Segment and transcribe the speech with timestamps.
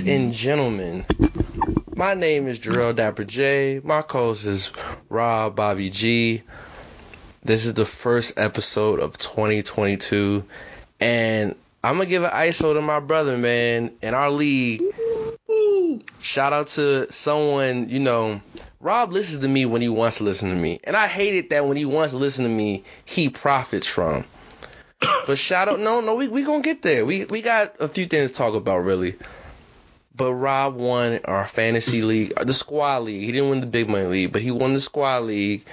[0.00, 1.04] Ladies and gentlemen,
[1.94, 3.82] my name is Jarrell Dapper J.
[3.84, 4.72] My co-host is
[5.10, 6.42] Rob Bobby G.
[7.42, 10.42] This is the first episode of 2022,
[11.00, 14.82] and I'm gonna give an ISO to my brother, man, in our league.
[16.22, 18.40] Shout out to someone, you know,
[18.80, 21.50] Rob listens to me when he wants to listen to me, and I hate it
[21.50, 24.24] that when he wants to listen to me, he profits from.
[25.26, 27.04] But shout out, no, no, we we gonna get there.
[27.04, 29.16] We we got a few things to talk about, really.
[30.20, 33.24] But Rob won our fantasy league, the squad league.
[33.24, 35.64] He didn't win the big money league, but he won the squad league,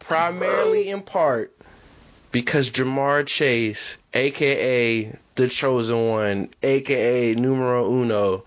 [0.00, 1.54] primarily in part
[2.32, 8.42] because Ja'Marr Chase, aka the chosen one, aka numero uno,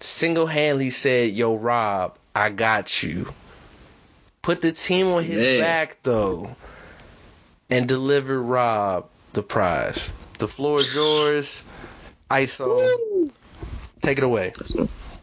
[0.00, 3.32] single-handedly said, "Yo, Rob, I got you."
[4.42, 5.60] Put the team on his Man.
[5.60, 6.56] back though,
[7.70, 10.10] and delivered Rob the prize.
[10.40, 11.62] The floor is yours.
[12.28, 13.30] ISO,
[14.00, 14.52] take it away.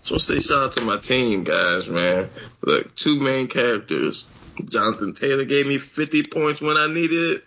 [0.03, 2.29] So I say shout out to my team, guys, man.
[2.61, 4.25] Look, two main characters.
[4.65, 7.43] Jonathan Taylor gave me 50 points when I needed it.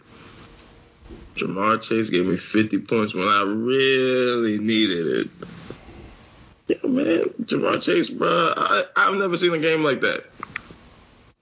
[1.36, 5.30] Ja'Marr Chase gave me 50 points when I really needed it.
[6.68, 10.24] Yeah, man, Ja'Marr Chase, bro, I, I've never seen a game like that.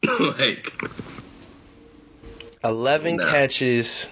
[0.38, 0.72] like,
[2.64, 3.30] 11 Nah.
[3.30, 4.08] catches,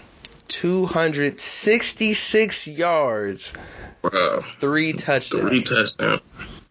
[0.60, 3.52] 266 yards,
[4.00, 5.48] bro, three touchdowns.
[5.48, 6.20] three touchdowns.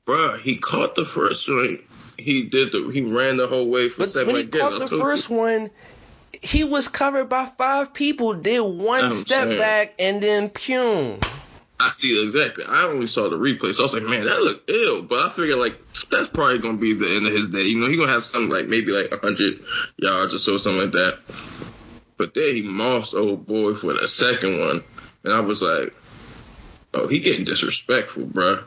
[0.06, 1.78] Bro, he caught the first one.
[2.18, 2.90] He did the.
[2.90, 4.28] He ran the whole way for But seven.
[4.34, 4.62] when he again.
[4.62, 5.36] caught the first you.
[5.36, 5.70] one,
[6.42, 9.60] he was covered by five people, did one I'm step saying.
[9.60, 11.20] back, and then pum.
[11.80, 12.64] I see exactly.
[12.68, 15.02] I only saw the replay, so I was like, man, that looked ill.
[15.04, 15.78] But I figured like
[16.10, 17.64] that's probably gonna be the end of his day.
[17.64, 19.60] You know, he gonna have something like maybe like hundred
[19.98, 21.20] yards or so, something like that.
[22.18, 24.84] But then he mossed old boy for the second one,
[25.24, 25.94] and I was like,
[26.94, 28.64] oh, he getting disrespectful, bro."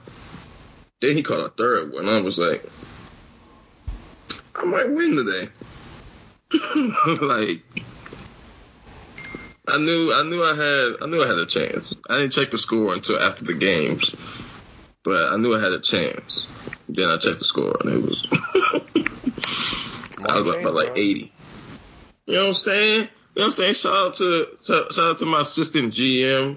[1.00, 2.08] Then he caught a third one.
[2.08, 2.64] I was like,
[4.54, 5.48] I might win today.
[7.22, 7.62] like.
[9.70, 11.94] I knew I knew I had I knew I had a chance.
[12.08, 14.10] I didn't check the score until after the games,
[15.04, 16.46] but I knew I had a chance.
[16.88, 18.26] Then I checked the score and it was
[20.24, 21.30] I was up by like eighty.
[22.24, 23.08] You know what I'm saying?
[23.38, 23.74] You know what I'm saying?
[23.74, 26.56] Shout out to shout shout out to my assistant GM,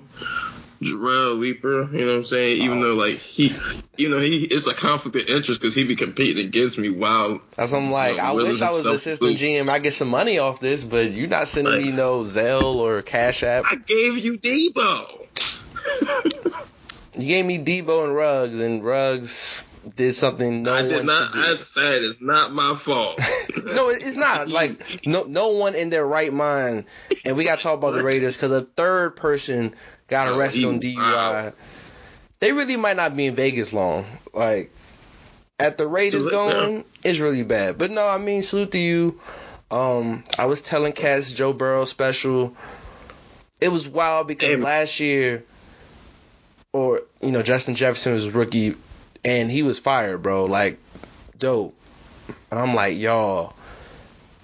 [0.82, 1.84] Jarrell Leaper.
[1.96, 2.64] You know what I'm saying?
[2.64, 3.56] Even though like he,
[3.98, 7.40] you know, he it's a conflict of interest because he be competing against me while
[7.56, 8.18] That's what I'm like.
[8.18, 9.38] No, I Willis wish I was the assistant.
[9.38, 9.70] GM.
[9.70, 11.84] I get some money off this, but you're not sending Right.
[11.84, 13.66] me no Zelle or Cash App.
[13.70, 15.28] I gave you Deebo.
[17.20, 19.66] You gave me Deebo and Ruggs, and Ruggs
[19.96, 21.32] did something no I one did not.
[21.32, 21.54] should do.
[21.54, 23.18] I said it's not my fault.
[23.66, 24.48] no, it's not.
[24.52, 26.86] Like no, no one in their right mind.
[27.26, 29.74] And we got to talk about the Raiders because a third person
[30.08, 30.96] got arrested on DUI.
[30.98, 31.54] wild.
[32.40, 34.06] They really might not be in Vegas long.
[34.34, 34.72] Like
[35.60, 37.78] at the rate it's going, it's really bad.
[37.78, 39.20] But no, I mean salute to you.
[39.70, 42.56] Um, I was telling Cass Joe Burrow special.
[43.62, 44.62] It was wild because Damn.
[44.64, 45.46] last year,
[46.74, 48.76] or you know, Justin Jefferson was rookie,
[49.24, 50.46] and he was fired, bro.
[50.46, 50.78] Like,
[51.38, 51.76] dope.
[52.50, 53.54] And I'm like, y'all,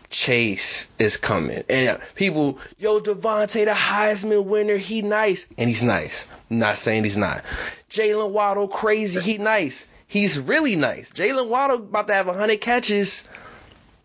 [0.09, 1.63] Chase is coming.
[1.69, 5.47] And uh, people, yo, DeVonta, the Heisman winner, he nice.
[5.57, 6.27] And he's nice.
[6.49, 7.43] I'm not saying he's not.
[7.89, 9.87] Jalen Waddle, crazy, he nice.
[10.07, 11.11] He's really nice.
[11.11, 13.27] Jalen Waddle about to have 100 catches.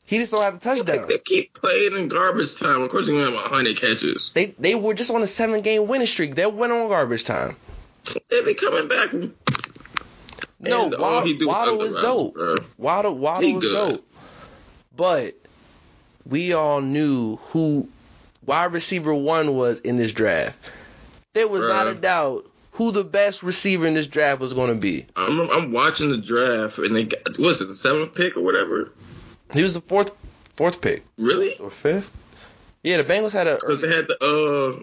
[0.04, 1.06] He just don't have a touchdown.
[1.08, 2.82] They keep playing in garbage time.
[2.82, 4.30] Of course, you're gonna have hundred catches.
[4.34, 6.34] They they were just on a seven game winning streak.
[6.34, 7.56] They went on garbage time.
[8.28, 9.10] They be coming back.
[10.62, 12.35] No, And Waddle, do is Waddle was dope.
[12.35, 12.55] bro.
[12.79, 13.91] Waddle Waddle He was good.
[13.97, 14.09] dope.
[14.97, 15.35] But
[16.26, 17.88] we all knew who
[18.47, 20.70] wide receiver one was in this draft.
[21.32, 24.81] there was not a doubt who the best receiver in this draft was going to
[24.81, 25.05] be.
[25.17, 28.91] I'm, I'm watching the draft, and they got, what's it, the seventh pick or whatever?
[29.53, 30.11] He was the fourth
[30.56, 31.56] fourth pick Really?
[31.59, 32.11] or fifth.
[32.82, 34.82] Yeah, the Bengals had a Because they had the, uh,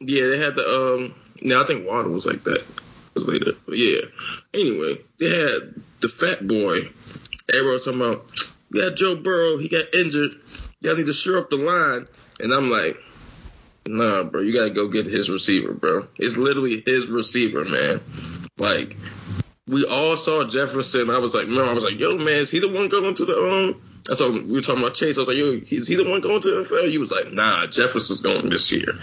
[0.00, 2.62] yeah, they had the, um, no, I think Waddle was like that.
[3.14, 3.52] Later.
[3.66, 4.00] But yeah.
[4.54, 6.78] Anyway, they had the fat boy.
[7.52, 8.26] Everyone talking about,
[8.70, 9.58] we got Joe Burrow.
[9.58, 10.36] He got injured.
[10.80, 12.06] Y'all need to shore up the line.
[12.40, 12.96] And I'm like,
[13.86, 16.06] nah, bro, you got to go get his receiver, bro.
[16.16, 18.00] It's literally his receiver, man.
[18.56, 18.96] Like,
[19.66, 21.10] we all saw Jefferson.
[21.10, 23.24] I was like, no, I was like, yo, man, is he the one going to
[23.24, 23.82] the um?
[24.06, 25.16] That's what we were talking about Chase.
[25.16, 26.88] I was like, yo, is he the one going to the NFL?
[26.88, 28.94] He was like, nah, Jefferson's going this year.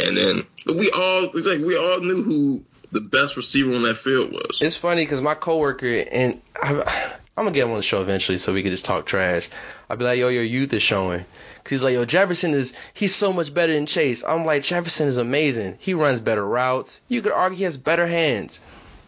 [0.00, 2.64] And then but we all, it's like we all knew who
[2.94, 4.60] the best receiver on that field was.
[4.62, 8.38] It's funny because my coworker and I, I'm gonna get him on the show eventually
[8.38, 9.50] so we can just talk trash.
[9.90, 11.26] I'd be like, "Yo, your youth is showing."
[11.64, 15.08] Cause he's like, "Yo, Jefferson is he's so much better than Chase." I'm like, Jefferson
[15.08, 15.76] is amazing.
[15.80, 17.00] He runs better routes.
[17.08, 18.60] You could argue he has better hands.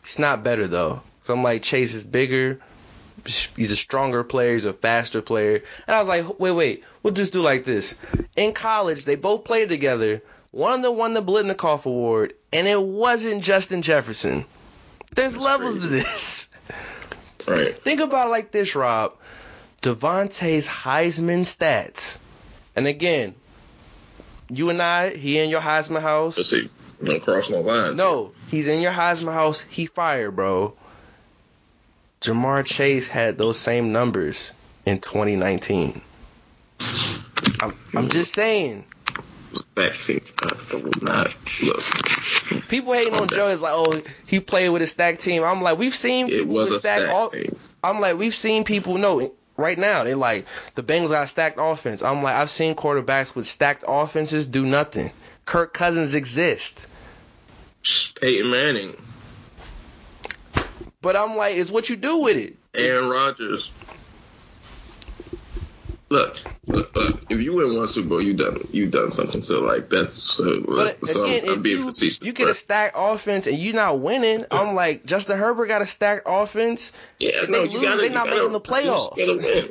[0.04, 1.02] He's not better though.
[1.22, 2.58] So I'm like, Chase is bigger.
[3.24, 4.54] He's a stronger player.
[4.54, 5.62] He's a faster player.
[5.86, 7.96] And I was like, wait, wait, we'll just do like this.
[8.36, 10.22] In college, they both played together.
[10.56, 14.46] One of them won the Biletnikoff Award, and it wasn't Justin Jefferson.
[15.14, 16.48] There's levels to this.
[17.46, 17.76] Right.
[17.76, 19.14] Think about it like this, Rob.
[19.80, 22.18] DeVonta's Heisman stats.
[22.74, 23.36] And again,
[24.50, 26.36] you and I, he in your Heisman house.
[26.36, 26.68] Let's see.
[27.00, 27.96] I'm crossing the lines.
[27.96, 29.60] No, he's in your Heisman house.
[29.60, 30.74] He fired, bro.
[32.20, 34.52] Ja'Marr Chase had those same numbers
[34.84, 36.00] in 2019.
[37.60, 38.40] I'm, I'm just hmm.
[38.40, 38.84] saying.
[40.02, 40.20] Team.
[40.42, 41.82] I would not look.
[42.68, 45.42] People hating on Joe is like, oh, he played with a stacked team.
[45.44, 47.56] I'm like, we've seen It people was with a stacked stack off- team.
[47.84, 50.02] I'm like, we've seen people know right now.
[50.04, 52.02] They're like, the Bengals got a stacked offense.
[52.02, 55.10] I'm like, I've seen quarterbacks with stacked offenses do nothing.
[55.44, 56.88] Kirk Cousins exists.
[58.20, 58.96] Peyton Manning,
[61.00, 62.56] But I'm like, it's what you do with it.
[62.74, 63.70] Aaron Rodgers.
[66.08, 66.36] Look,
[66.66, 67.20] look, look.
[67.30, 69.42] If you win one Super Bowl, you done you done something.
[69.42, 70.38] So like that's.
[70.38, 72.22] Uh, But so again, I'm, I'm being you, facetious.
[72.22, 75.86] you get a stacked offense and you're not winning, I'm like, Justin Herbert got a
[75.86, 76.92] stacked offense.
[77.18, 79.16] Yeah, If no, they lose, gotta, they're not gotta- making the playoffs.
[79.16, 79.66] you gotta win.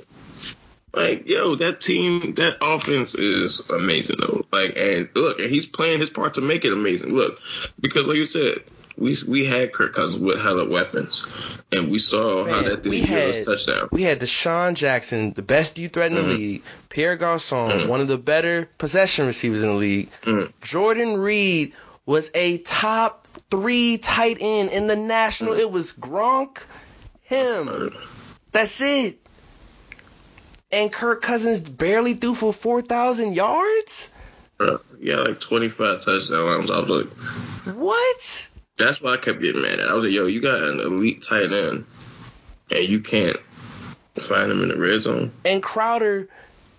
[0.93, 4.45] Like, yo, that team, that offense is amazing though.
[4.51, 7.13] Like, and look, and he's playing his part to make it amazing.
[7.13, 7.39] Look,
[7.79, 8.59] because like you said,
[8.97, 11.25] we we had Kirk Cousins with hella weapons,
[11.71, 13.89] and we saw how that didn't give touchdown.
[13.91, 16.37] We had DeSean Jackson, the best deep threat in the Mhm.
[16.37, 16.63] league.
[16.89, 17.87] Pierre Garcon, Mhm.
[17.87, 20.09] one of the better possession receivers in the league.
[20.23, 20.51] Mhm.
[20.61, 21.73] Jordan Reed
[22.05, 25.55] was a top three tight end in the national.
[25.55, 25.59] Mm.
[25.59, 26.59] It was Gronk,
[27.23, 27.93] him.
[28.51, 29.19] That's it.
[30.71, 34.11] And Kirk Cousins barely threw for 4,000 yards?
[35.01, 36.31] Yeah, like twenty five touchdowns.
[36.31, 37.07] I was like,
[37.75, 38.47] What?
[38.77, 39.87] That's why I kept getting mad at.
[39.87, 41.85] I was like, yo, you got an elite tight end,
[42.71, 43.37] and you can't
[44.17, 45.31] find him in the red zone.
[45.45, 46.27] And Crowder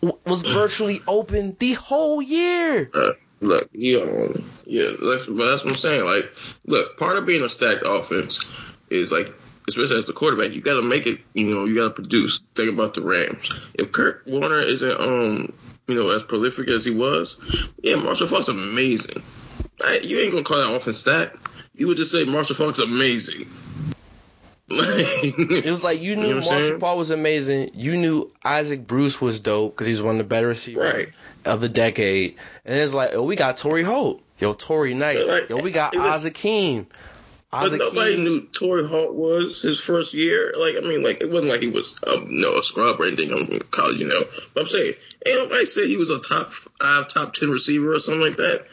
[0.02, 2.90] w- was virtually open the whole year.
[2.94, 6.04] Uh, look, you um, yeah, that's, but that's what I'm saying.
[6.04, 6.30] Like,
[6.66, 8.44] look, part of being a stacked offense
[8.90, 9.32] is like,
[9.68, 11.20] especially as the quarterback, you got to make it.
[11.32, 12.42] You know, you got to produce.
[12.54, 13.50] Think about the Rams.
[13.74, 15.52] If Kurt Warner isn't, um,
[15.88, 17.38] you know, as prolific as he was,
[17.82, 19.22] yeah, Marshall Faulk's amazing.
[19.80, 21.36] Like, you ain't gonna call that offense stacked.
[21.76, 23.48] You would just say Marshall Faulk's amazing.
[24.68, 26.80] It was like you knew You know Marshall saying?
[26.80, 27.70] Falk was amazing.
[27.74, 31.08] You knew Isaac Bruce was dope because he's one of the better receivers Right.
[31.44, 32.34] of the decade.
[32.64, 34.22] And it's like, oh, we got Torry Holt.
[34.38, 35.26] Yo, Torry Nice.
[35.28, 36.86] Like, Yo, we got is it- Azakeem.
[37.52, 38.24] But nobody Azakeem.
[38.24, 40.52] knew Torry Holt was his first year.
[40.58, 43.30] Like, I mean, like it wasn't like he was, um, no, a scrub or anything
[43.38, 44.24] in college, you know.
[44.52, 44.92] But I'm saying,
[45.26, 48.66] ain't nobody said he was a top five, top ten receiver or something like that.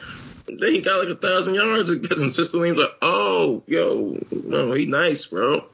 [0.45, 2.69] Then he got like a thousand yards and consistently.
[2.69, 5.65] He was like, oh, yo, no, he nice, bro.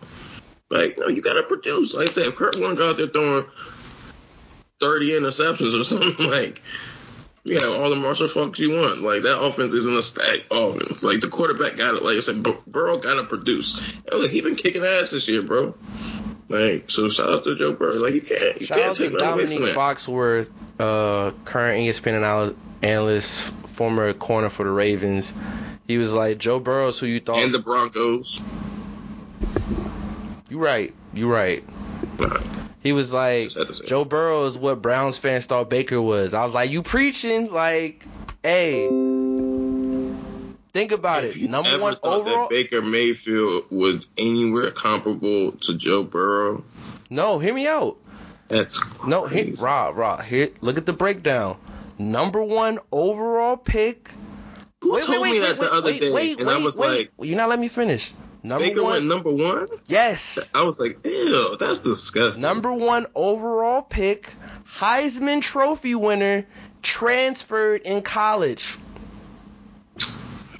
[0.69, 1.93] Like, no, you gotta produce.
[1.93, 3.45] Like I said, if Kurt Warner got out there throwing
[4.79, 6.61] thirty interceptions or something, like.
[7.45, 9.01] You have all the Marshall Faulks you want.
[9.01, 11.01] Like that offense isn't a stack offense.
[11.01, 12.03] Like the quarterback got it.
[12.03, 13.77] Like I said, Bur- Burrow got to produce.
[14.11, 15.73] And look, he been kicking ass this year, bro.
[16.49, 17.93] Like so, shout out to Joe Burrow.
[17.95, 19.73] Like you can't, you Shout can't out take to away Domonique.
[19.73, 25.33] Foxworth, uh, current ESPN anal- analyst, former corner for the Ravens.
[25.87, 27.37] He was like, Joe Burrow's who you thought.
[27.39, 28.41] And the Broncos.
[30.49, 30.93] you right.
[31.13, 31.63] You right.
[32.19, 32.39] Nah,
[32.81, 33.85] He was like, Just had to say.
[33.85, 36.33] Joe Burrow is what Browns fans thought Baker was.
[36.33, 37.51] I was like, you preaching?
[37.51, 38.05] Like,
[38.43, 38.87] hey,
[40.73, 41.49] think about if it.
[41.49, 42.47] Number one overall.
[42.47, 46.63] that Baker Mayfield was anywhere comparable to Joe Burrow,
[47.09, 47.97] no, hear me out.
[48.47, 49.63] that's No, here, crazy.
[49.63, 51.57] Rob, Rob, here, look at the breakdown.
[51.97, 54.11] Number one overall pick,
[54.81, 56.11] Who Wait, told wait, me wait, that wait, the other wait, day?
[56.11, 58.13] wait, and wait, I was like, You're not letting me finish.
[58.41, 58.91] Number Baker one.
[58.93, 59.67] went number one.
[59.88, 60.49] yes.
[60.55, 62.41] I was like, ew, that's disgusting.
[62.41, 64.33] Number one overall pick,
[64.65, 66.45] Heisman Trophy winner,
[66.81, 68.77] transferred in college.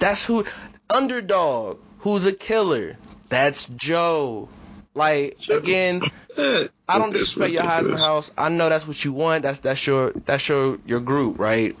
[0.00, 0.44] That's who,
[0.92, 2.96] underdog, who's a killer.
[3.28, 4.48] That's Joe.
[4.94, 6.02] Like again,
[6.36, 8.32] I don't is disrespect your Heisman house.
[8.36, 9.44] I know that's what you want.
[9.44, 11.76] That's that's your that's your your group, right?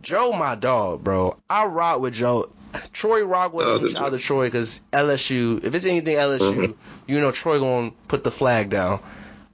[0.00, 1.36] Joe, my dog, bro.
[1.50, 2.48] I rock with Joe.
[2.92, 3.82] Troy rock with Oh, him.
[3.82, 5.62] the Shout out to Troy because LSU.
[5.62, 6.74] If it's anything LSU, Mhm.
[7.06, 9.00] you know Troy gonna put the flag down.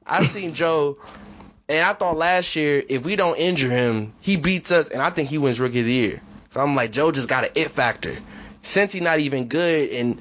[0.07, 0.99] I seen Joe,
[1.69, 5.11] and I thought last year if we don't injure him, he beats us, and I
[5.11, 6.23] think he wins Rookie of the Year.
[6.55, 8.17] So I'm like, Joe just got an it factor.
[8.63, 10.21] Since he's not even good, and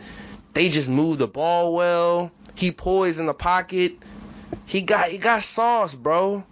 [0.55, 2.31] they just move the ball well.
[2.55, 3.99] He poised in the pocket.
[4.65, 6.43] He got he got sauce, bro.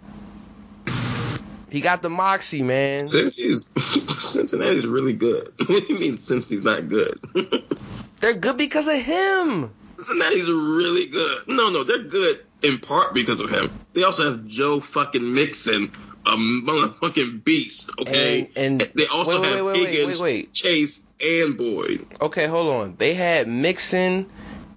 [1.68, 3.00] He got the moxie, man.
[3.00, 3.66] Cincy's
[4.20, 5.52] Cincinnati's really good.
[5.66, 7.18] what do you mean Cincy's not good?
[8.20, 9.72] They're good because of him.
[9.86, 11.48] Cincinnati's really good.
[11.48, 13.68] No, no, they're good in part because of him.
[13.94, 15.90] They also have Joe fucking Mixon,
[16.26, 17.92] a motherfucking beast.
[18.00, 20.52] Okay, And- and- they also wait, have wait, wait, Higgins, wait.
[20.52, 22.06] Chase, and Boyd.
[22.20, 22.94] Okay, hold on.
[22.98, 24.26] They had Mixon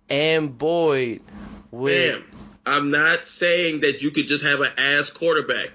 [0.09, 1.21] and Boyd
[1.71, 2.23] with Damn,
[2.65, 5.69] I'm not saying that you could just have an ass quarterback.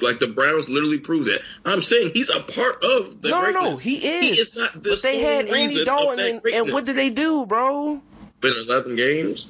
[0.00, 1.40] Like the Browns literally prove that.
[1.64, 4.36] I'm saying he's a part of the No, no, no, he is.
[4.36, 7.46] He is not the But they had Andy Dalton, and, and what did they do,
[7.46, 8.02] bro?
[8.40, 9.46] Been 11 games.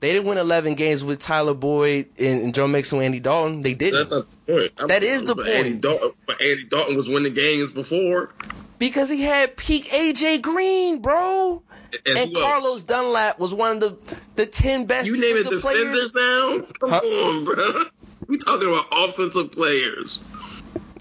[0.00, 3.62] They didn't win 11 games with Tyler Boyd and, and Joe Mixon and Andy Dalton.
[3.62, 3.98] They didn't.
[3.98, 4.72] That's not point.
[4.78, 5.80] I'm- That is the but Andy point.
[5.82, 8.32] Dalton, but Andy Dalton was winning games before.
[8.78, 11.62] because he had peak AJ Green, bro.
[12.06, 12.40] And, And who?
[12.40, 16.60] Carlos Dunlap was one of the, the 10 best You naming defensive defenders players.
[16.60, 16.66] now?
[16.80, 16.98] Come Huh?
[17.00, 17.84] on, bro.
[18.28, 20.20] We talking about offensive players.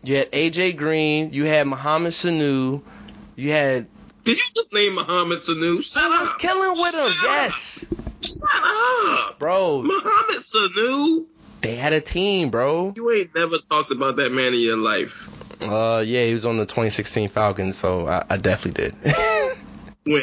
[0.03, 1.33] You had AJ Green.
[1.33, 2.81] You had Mohamed Sanu.
[3.35, 3.87] You had.
[4.23, 5.83] Did you just name Mohamed Sanu?
[5.83, 6.39] Shut I was up.
[6.39, 7.07] killing with him.
[7.09, 7.23] Shut up.
[7.23, 7.85] Yes,
[8.21, 9.39] Shut up.
[9.39, 9.83] bro.
[9.83, 11.25] Mohamed Sanu?
[11.67, 12.93] They had a team, bro.
[12.95, 15.27] You ain't never talked about that man in your life.
[15.62, 18.95] Uh, yeah, he was on the 2016 Falcons, so I, I definitely did.
[20.05, 20.21] When?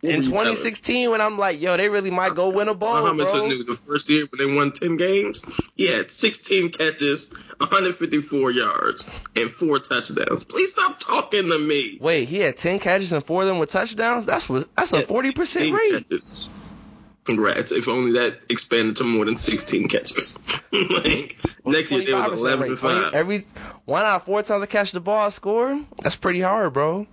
[0.00, 0.54] What In were you telling?
[0.54, 3.34] 2016, when I'm like, yo, they really might go win a ball, Mohamed bro.
[3.34, 5.42] Sanu, the first year when they won 10 games,
[5.74, 7.26] he had 16 catches,
[7.56, 9.04] 154 yards,
[9.34, 10.44] and four touchdowns.
[10.44, 11.98] Please stop talking to me.
[12.00, 14.24] Wait, he had 10 catches and four of them with touchdowns.
[14.26, 16.08] That's was that's a 40 percent 16 rate.
[16.08, 16.48] catches.
[17.28, 17.72] Congrats.
[17.72, 20.34] If only that expanded to more than 16 catches.
[20.72, 22.70] like, next year, they was 25% 11 rate.
[22.70, 23.14] and 20 5.
[23.14, 23.44] Every
[23.84, 25.78] one out of four times I catch the ball, I score.
[26.02, 27.06] That's pretty hard, bro.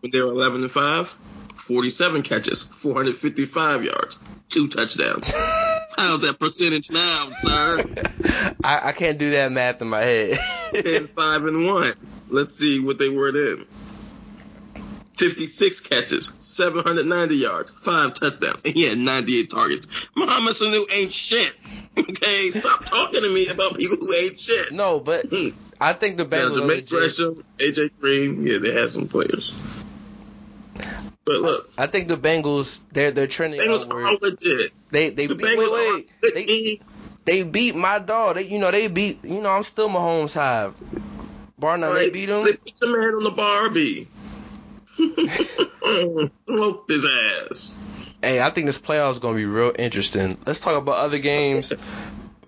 [0.00, 1.18] When they were 11 and 5,
[1.54, 4.18] 47 catches, 455 yards,
[4.50, 5.30] two touchdowns.
[5.96, 7.84] How's that percentage now, sir?
[8.62, 10.38] I, I can't do that math in my head.
[10.74, 11.92] 10, 5, and 1.
[12.28, 13.64] Let's see what they were then.
[15.16, 19.86] 56 catches, 790 yards, 5 touchdowns, and he had 98 targets.
[20.16, 21.52] Mohamed Sanu ain't shit.
[21.96, 22.50] Okay?
[22.50, 24.72] Stop talking to me about people who ain't shit.
[24.72, 25.50] no, but Hmm.
[25.80, 26.88] I think the Bengals are Jermaine legit.
[26.88, 29.52] Gresham, AJ Green, yeah, they had some players.
[31.24, 34.72] But look, I think the Bengals they're they're trending Bengals are legit.
[34.90, 36.78] They they The beat, Bengals wait wait they,
[37.24, 38.36] they beat my dog.
[38.36, 40.70] They you know they beat you know I'm still Mahomes high.
[41.58, 42.44] Bar none, they beat him.
[42.44, 44.08] They beat the man on the Barbie.
[46.46, 47.74] Smoked his ass.
[48.22, 50.38] Hey, I think this playoff is gonna be real interesting.
[50.46, 51.72] Let's talk about other games.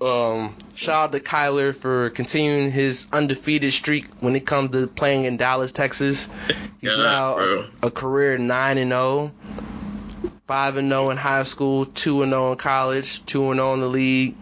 [0.01, 5.25] Um, shout out to Kyler for continuing his undefeated streak when it comes to playing
[5.25, 6.29] in Dallas, Texas.
[6.81, 9.33] He's God, now a, a career nine and zero,
[10.47, 13.81] five and zero in high school, two and zero in college, two and zero in
[13.81, 14.37] the league.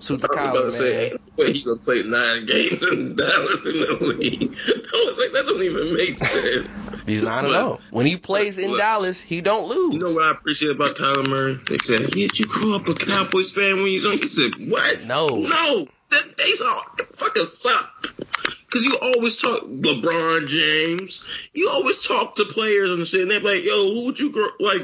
[0.00, 1.02] The I was about to say, man.
[1.04, 4.56] ain't no way he's gonna play nine games in Dallas in the league.
[4.66, 6.90] I was like, that don't even make sense.
[7.06, 7.80] He's nine and zero.
[7.90, 8.80] When he plays in Look.
[8.80, 9.94] Dallas, he don't lose.
[9.94, 11.60] You know what I appreciate about Kyler Murray?
[11.68, 14.70] They said, "Did you grow up a Cowboys fan when you was young?" He said,
[14.70, 15.04] "What?
[15.04, 15.26] No.
[15.26, 16.82] no, that they all
[17.14, 18.24] fucking suck."
[18.70, 21.22] Cause you always talk LeBron James.
[21.52, 23.22] You always talk to players and shit.
[23.22, 24.82] And they're like, "Yo, who would you grow like?"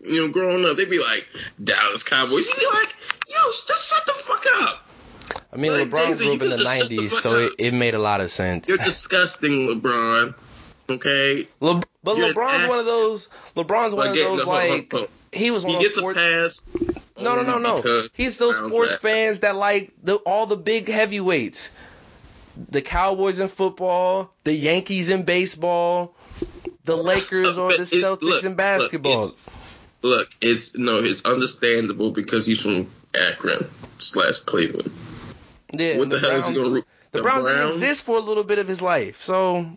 [0.00, 1.26] You know, growing up, they'd be like
[1.62, 2.46] Dallas Cowboys.
[2.46, 2.94] You'd be like,
[3.28, 4.84] "Yo, just shut the fuck up."
[5.52, 7.34] I mean, Like, LeBron Jay-Z, grew up in the could just shut the '90s, so
[7.34, 8.68] it, it made a lot of sense.
[8.68, 10.34] You're disgusting, LeBron.
[10.90, 13.28] Okay, Le- but You're LeBron's ass- one of those.
[13.56, 14.94] LeBron's one Like, of those no, like
[15.32, 16.18] he was one he gets a sports.
[16.18, 16.62] pass.
[17.20, 17.82] No, no, no, no.
[17.84, 18.98] Oh, he's those sports ass.
[18.98, 21.72] fans that like the all the big heavyweights.
[22.70, 26.16] The Cowboys in football, the Yankees in baseball,
[26.84, 29.24] the Lakers or the Celtics look, in look, basketball.
[29.26, 29.44] it's-
[30.00, 34.90] Look, it's no, it's understandable because he's from Akron slash Cleveland.
[35.72, 38.04] yeah, what and the hell is he Browns- gonna root- The the Browns, didn't exist
[38.04, 39.76] for a little bit of his life, so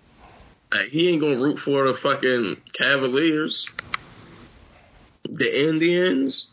[0.74, 3.68] Like, he ain't gonna root for the fucking Cavaliers,
[5.30, 6.48] the Indians.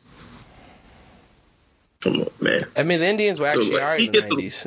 [2.01, 2.63] Come on, man.
[2.77, 4.67] I mean, the Indians were So, actually like, alright he in the a- nineties.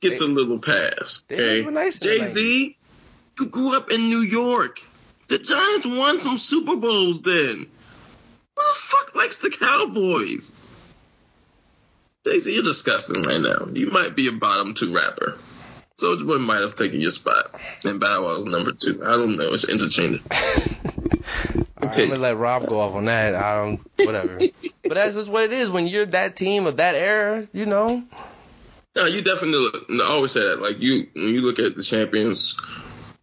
[0.00, 1.22] Gets They- a little pass.
[1.30, 2.76] Okay, nice Jay Z,
[3.38, 4.80] you grew up in New York.
[5.28, 7.56] The Giants won some Super Bowls then.
[8.56, 10.52] Who the fuck likes the Cowboys?
[12.26, 13.68] Z, you're disgusting right now.
[13.72, 15.36] You might be a bottom two rapper.
[15.96, 17.54] Soldier Boy might have taken your spot.
[17.84, 19.00] And Bow Wow number two.
[19.04, 19.52] I don't know.
[19.52, 20.24] It's interchangeable.
[21.80, 23.34] All right, I'm gonna let Rob go off on that.
[23.34, 24.38] I don't, whatever.
[24.82, 27.46] but that's just what it is when you're that team of that era.
[27.52, 28.02] You know,
[28.96, 29.90] No, you definitely look.
[30.08, 30.62] always say that.
[30.62, 32.56] Like you, when you look at the champions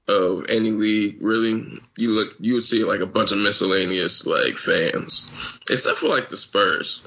[0.08, 4.58] of any league, really, you look, you would see like a bunch of miscellaneous like
[4.58, 7.01] fans, except for like the Spurs.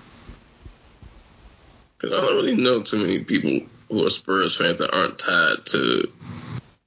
[2.05, 5.65] Because I don't really know too many people who are Spurs fans that aren't tied
[5.67, 6.11] to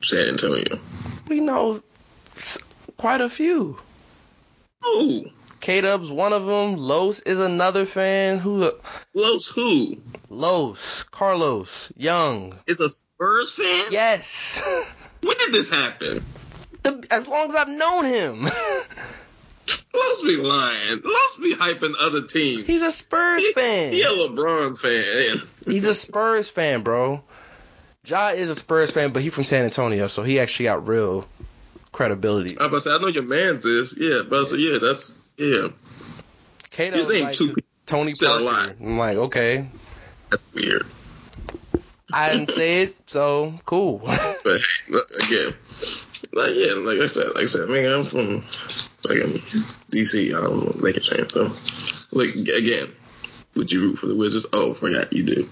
[0.01, 0.79] San Antonio.
[1.27, 1.81] we know
[2.97, 3.79] quite a few.
[4.81, 5.25] Who?
[5.59, 6.77] K Dub's one of them.
[6.77, 8.37] Los is another fan.
[8.37, 8.71] Who?
[9.13, 9.97] Los who?
[10.29, 12.53] Los Carlos Young.
[12.67, 13.85] Is a Spurs fan?
[13.91, 14.61] Yes.
[15.23, 16.23] When did this happen?
[16.83, 18.47] The- as long as I've known him,
[19.93, 21.01] Los be lying.
[21.03, 22.65] Los be hyping other teams.
[22.65, 23.93] he's a Spurs fan.
[23.93, 25.47] He a LeBron fan.
[25.65, 27.23] He's a Spurs fan, bro.
[28.05, 31.25] Ja is a Spurs fan, but he from San Antonio, so he actually got real
[31.91, 32.57] credibility.
[32.57, 33.95] I about to say, I know your man's is.
[33.97, 35.69] Yeah, but so yeah, that's yeah.
[36.71, 37.55] Kato His name too.
[37.85, 38.75] Tony Said a Parker.
[38.79, 39.67] I'm like, okay,
[40.29, 40.85] That's weird.
[42.13, 43.99] I didn't say it, so cool.
[43.99, 45.53] But hey, again,
[46.33, 48.43] like yeah, like I said, like I said, man, I'm from
[49.05, 49.33] like I'm
[49.91, 50.33] DC.
[50.33, 51.53] I'm a Lakers fan, so
[52.11, 52.91] like again,
[53.55, 54.45] would you root for the Wizards?
[54.53, 55.49] Oh, forgot you do.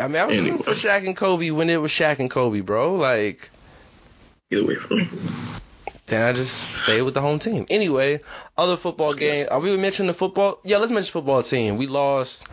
[0.00, 0.74] I mean, I was rooting for Anyway.
[1.00, 2.94] Shaq and Kobe when it was Shaq and Kobe, bro.
[2.96, 3.50] Like,
[4.50, 5.08] Get away from me.
[6.06, 7.66] then I just stay with the home team.
[7.70, 8.20] Anyway,
[8.58, 9.46] other football game.
[9.50, 10.60] Are we mentioning the football?
[10.64, 11.76] Yeah, let's mention football team.
[11.76, 12.46] We lost.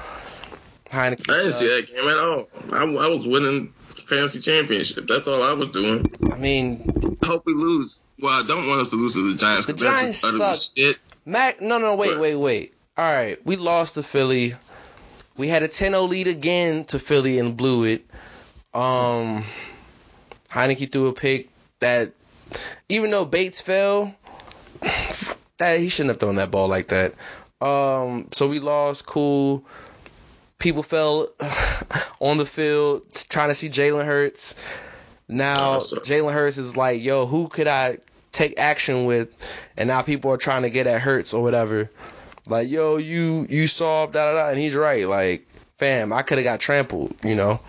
[0.91, 1.30] Heinicke.
[1.30, 2.47] I didn't see that game at all.
[2.71, 3.73] I, I was winning
[4.08, 5.08] fantasy championship.
[5.08, 6.06] That's all I was doing.
[6.32, 7.99] I mean, I hope we lose.
[8.19, 9.67] Well, I don't want us to lose to the Giants.
[9.67, 10.60] The Giants suck.
[10.75, 10.97] Shit.
[11.25, 11.62] Mac.
[11.62, 12.19] No, no, wait, What?
[12.19, 12.73] wait, wait.
[12.97, 14.56] All right, we lost to Philly.
[15.38, 18.06] We had a 10-0 lead again to Philly and blew it.
[18.73, 19.45] Um,
[20.49, 21.47] Heinicke threw a pick
[21.80, 22.12] that,
[22.89, 24.13] even though Bates fell,
[25.58, 27.13] that he shouldn't have thrown that ball like that.
[27.62, 29.06] Um, so we lost.
[29.06, 29.63] Cool.
[30.60, 31.28] People fell
[32.19, 34.56] on the field trying to see Jalen Hurts.
[35.28, 35.80] Now.
[35.80, 37.98] Jalen Hurts is like, yo, who could I
[38.32, 39.36] take action with?
[39.78, 41.89] And now people are trying to get at Hurts or whatever.
[42.48, 45.08] Like, yo, you you soft, da da da, and he's right.
[45.08, 47.60] Like, fam, I could have got trampled, you know.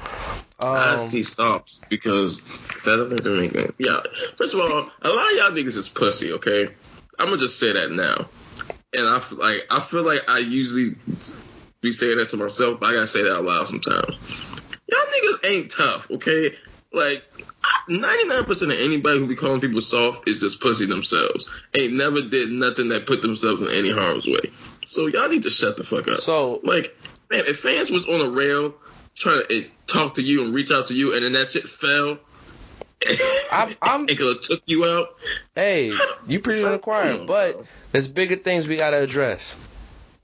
[0.58, 2.40] I Um, see soft because
[2.84, 3.74] that doesn't make sense.
[3.78, 4.00] Yeah.
[4.36, 6.32] First of all, a lot of y'all niggas is pussy.
[6.32, 6.68] Okay,
[7.18, 8.26] I'm gonna just say that now.
[8.92, 10.96] And I like I feel like I usually
[11.80, 14.50] be saying that to myself, but I gotta say that out loud sometimes.
[14.86, 16.10] Y'all niggas ain't tough.
[16.10, 16.54] Okay,
[16.92, 17.22] like.
[17.88, 21.48] 99% of anybody who be calling people soft is just pussy themselves.
[21.74, 24.50] Ain't never did nothing that put themselves in any harm's way.
[24.86, 26.18] So y'all need to shut the fuck up.
[26.18, 26.96] So- like,
[27.30, 28.74] man, if fans was on a rail
[29.14, 31.68] trying to eh, talk to you and reach out to you, and then that shit
[31.68, 32.18] fell,
[33.52, 35.08] I'm- I'm- it could have took you out.
[35.54, 35.92] Hey,
[36.26, 37.62] you preaching to the choir, but
[37.92, 39.56] there's bigger things we gotta address.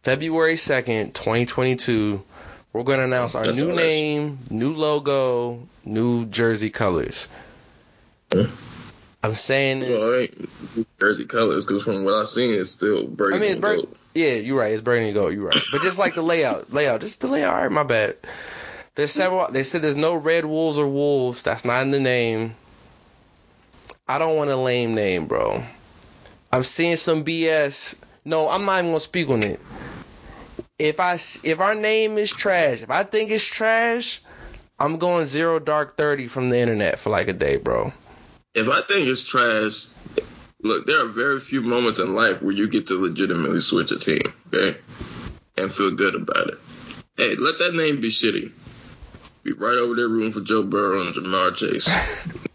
[0.06, 2.22] February 2nd, 2022,
[2.72, 3.76] we're gonna announce our That's new right.
[3.76, 7.26] name, new logo, new jersey colors.
[8.30, 9.90] I'm saying this.
[9.90, 13.98] Well, jersey colors because from what I've seen, it's still I mean, it's bur- gold.
[14.14, 14.70] yeah, you're right.
[14.70, 15.34] It's burgundy gold.
[15.34, 15.62] You're right.
[15.72, 17.54] But just like the layout, layout, just the layout.
[17.54, 18.14] All right, my bad.
[18.94, 19.48] There's several.
[19.50, 21.42] They said there's no red wolves or wolves.
[21.42, 22.54] That's not in the name.
[24.06, 25.64] I don't want a lame name, bro.
[26.52, 27.96] I'm seeing some BS.
[28.26, 29.60] No, I'm not even gonna speak on it.
[30.80, 34.20] If I if our name is trash, if I think it's trash,
[34.80, 37.92] I'm going zero dark thirty from the internet for like a day, bro.
[38.52, 39.86] If I think it's trash,
[40.60, 43.98] look, there are very few moments in life where you get to legitimately switch a
[43.98, 44.76] team, okay,
[45.56, 46.58] and feel good about it.
[47.16, 48.50] Hey, let that name be shitty.
[49.46, 51.84] Be right over there rooting for Joe Burrow and Ja'Marr Chase.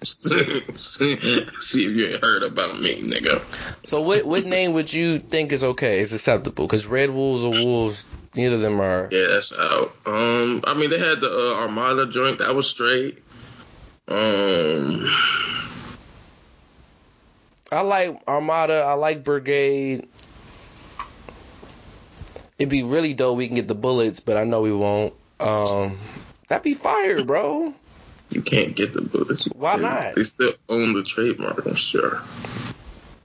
[0.77, 3.41] See if you ain't heard about me, nigga.
[3.85, 6.01] So what what name would you think is okay?
[6.01, 6.67] Is acceptable?
[6.67, 9.07] Because red wolves or wolves, neither of them are.
[9.09, 9.95] Yeah, that's out.
[10.05, 13.23] Um, I mean, they had the uh, Armada joint that was straight.
[14.09, 15.09] Um,
[17.71, 18.83] I like Armada.
[18.85, 20.09] I like Brigade.
[22.59, 23.37] It'd be really dope.
[23.37, 25.13] We can get the bullets, but I know we won't.
[25.39, 25.97] Um,
[26.51, 27.73] that'd be fire, bro.
[28.29, 29.45] you can't get the bullets.
[29.55, 30.15] Why They- not?
[30.15, 32.21] They still own the trademark, I'm sure.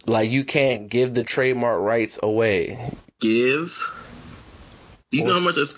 [0.07, 2.79] Like you can't give the trademark rights away.
[3.21, 3.77] Give.
[5.11, 5.75] Do you Or know how much it's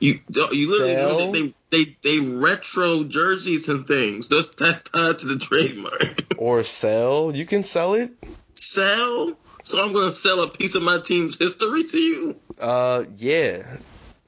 [0.00, 0.20] you
[0.52, 1.32] you literally know Sell?
[1.32, 4.28] they, they they retro jerseys and things.
[4.28, 6.24] That's that's tied to the trademark.
[6.38, 7.34] Or sell.
[7.34, 8.12] You can sell it.
[8.54, 9.32] sell.
[9.64, 12.36] So I'm gonna sell a piece of my team's history to you.
[12.60, 13.78] Uh yeah.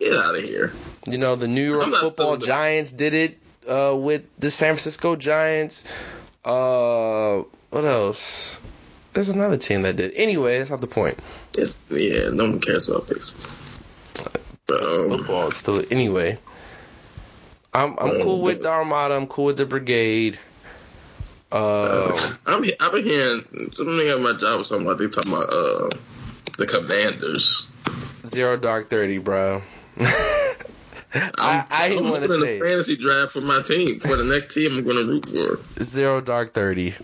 [0.00, 0.72] Get out of here.
[1.06, 5.84] You know, the New York football giants did it uh with the San Francisco Giants.
[6.44, 8.60] Uh what else?
[9.12, 10.12] There's another team that did.
[10.14, 11.18] Anyway, that's not the point.
[11.58, 13.52] It's, yeah, no one cares about baseball.
[14.66, 16.38] But, um, Football still anyway.
[17.74, 20.38] I'm I'm cool with the Armada, I'm cool with the Brigade.
[21.52, 25.32] Um I'm he- I've been hearing something at my job or something like they talking
[25.32, 25.90] about uh
[26.56, 27.66] the Commanders.
[28.26, 29.62] Zero Dark Thirty, bro.
[31.12, 34.76] I, I want to say a fantasy draft for my team for the next team
[34.76, 35.82] I'm going to root for.
[35.84, 36.94] Zero Dark Thirty.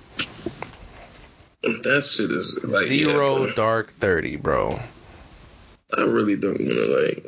[1.63, 3.53] That shit is like Zero bro.
[3.55, 4.79] Dark Thirty, bro.
[5.97, 7.27] I really don't want to like.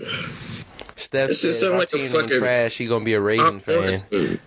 [0.97, 2.77] Steph said my like team fucking- trash.
[2.77, 4.01] He gonna be a Raven I'm fan.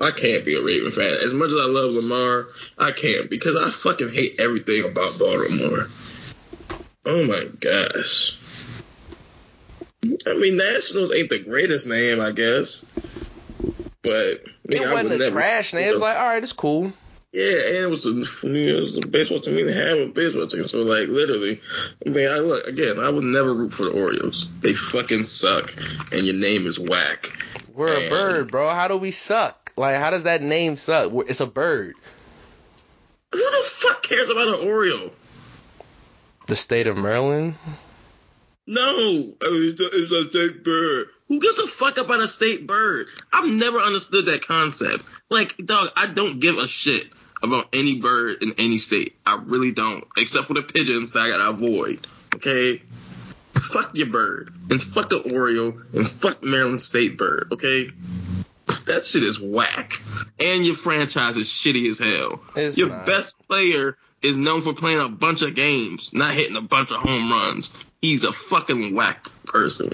[0.00, 1.12] I can't be a Raven fan.
[1.24, 2.46] As much as I love Lamar,
[2.78, 5.88] I can't because I fucking hate everything about Baltimore.
[7.04, 8.36] Oh my gosh.
[10.04, 12.84] I mean, Nationals ain't the greatest name, I guess.
[14.02, 15.90] But It I wasn't a never- trash name.
[15.90, 16.92] It's like, all right, it's cool.
[17.32, 20.66] Yeah, and it was a it was a baseball team to have a baseball team.
[20.66, 21.60] So like literally,
[22.06, 22.98] I mean, I look again.
[22.98, 24.46] I would never root for the Orioles.
[24.60, 25.74] They fucking suck,
[26.10, 27.30] and your name is whack.
[27.74, 28.70] We're a bird, bro.
[28.70, 29.72] How do we suck?
[29.76, 31.12] Like, how does that name suck?
[31.28, 31.94] It's a bird.
[33.32, 35.10] Who the fuck cares about an Oriole?
[36.46, 37.56] The state of Maryland.
[38.68, 41.06] No, I mean, it's, a, it's a state bird.
[41.28, 43.06] Who gives a fuck about a state bird?
[43.32, 45.04] I've never understood that concept.
[45.30, 47.08] Like, dog, I don't give a shit
[47.42, 49.16] about any bird in any state.
[49.24, 52.06] I really don't, except for the pigeons that I gotta avoid.
[52.34, 52.82] Okay,
[53.54, 57.48] fuck your bird and fuck the Oriole and fuck Maryland State bird.
[57.52, 57.88] Okay,
[58.84, 59.94] that shit is whack,
[60.38, 62.42] and your franchise is shitty as hell.
[62.54, 63.06] It's your not.
[63.06, 66.96] best player is known for playing a bunch of games, not hitting a bunch of
[66.98, 67.72] home runs.
[68.00, 69.90] He's a fucking whack person.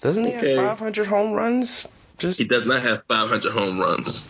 [0.00, 0.54] Doesn't he Okay.
[0.54, 1.86] have 500 home runs?
[2.18, 4.24] Just He does not have 500 home runs.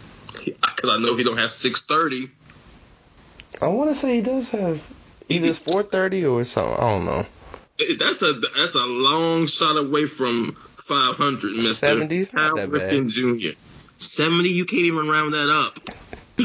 [0.45, 2.31] Because I know he don't have 630.
[3.63, 4.87] I want to say he does have
[5.29, 6.75] either it's 430 or something.
[6.75, 7.27] I don't know.
[7.99, 13.09] That's a that's a long shot away from 500, Mister 70's not Cal that bad.
[13.09, 13.49] Jr.
[13.99, 15.79] 70, you can't even round that up.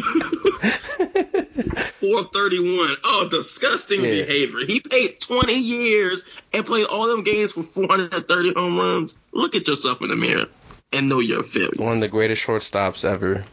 [1.99, 2.95] 431.
[3.04, 4.12] Oh, disgusting Yeah.
[4.12, 4.60] behavior.
[4.65, 6.23] He played 20 years
[6.54, 9.15] and played all them games for 430 home runs.
[9.34, 10.45] Look at yourself in the mirror
[10.91, 11.71] and know you're a failure.
[11.78, 13.45] One of the greatest shortstops ever.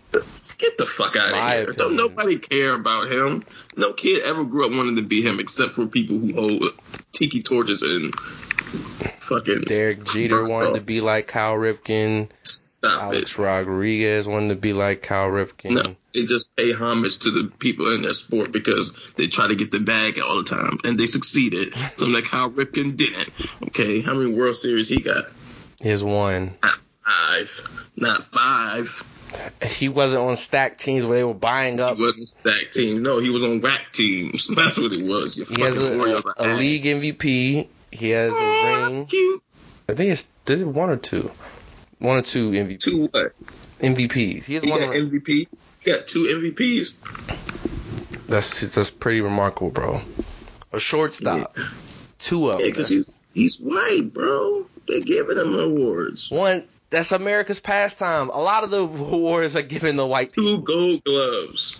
[0.58, 1.72] Get the fuck out of here.
[1.72, 3.44] Don't nobody care about him.
[3.76, 6.62] No kid ever grew up wanting to be him except for people who hold
[7.12, 8.14] tiki torches and
[9.20, 12.28] fucking Derek Jeter wanted to be like Kyle Ripken.
[12.42, 13.38] stop Alex it.
[13.38, 15.72] Rodriguez wanted to be like Kyle Ripken.
[15.72, 19.54] No, they just pay homage to the people in their sport because they try to
[19.54, 21.74] get the bag all the time and they succeeded.
[21.74, 23.28] So I'm like how Ripken didn't.
[23.68, 25.26] Okay, how many World Series he got?
[25.80, 26.54] His one.
[26.62, 27.62] Not five.
[27.96, 29.02] Not five.
[29.62, 31.96] He wasn't on stacked teams where they were buying up.
[31.98, 33.00] He wasn't stacked teams.
[33.00, 34.48] No, he was on whack teams.
[34.54, 35.34] That's what it was.
[35.34, 37.68] He has a, Orioles a, a league MVP.
[37.92, 39.06] He has Oh, a that's ring.
[39.06, 39.42] cute.
[39.88, 41.30] I think it's this is one or two.
[41.98, 43.32] One or two MVP, Two what?
[43.80, 44.44] MVPs.
[44.44, 44.80] He has He one.
[44.80, 45.48] MVP.
[45.86, 46.94] Got two MVPs.
[48.28, 50.00] That's that's pretty remarkable, bro.
[50.72, 51.56] A shortstop,
[52.18, 52.72] two of Yeah, them.
[52.74, 54.66] because he's he's white, bro.
[54.88, 56.28] They're giving him awards.
[56.30, 58.30] One that's America's pastime.
[58.30, 60.62] A lot of the awards are given to white Two people.
[60.62, 61.78] Gold Gloves.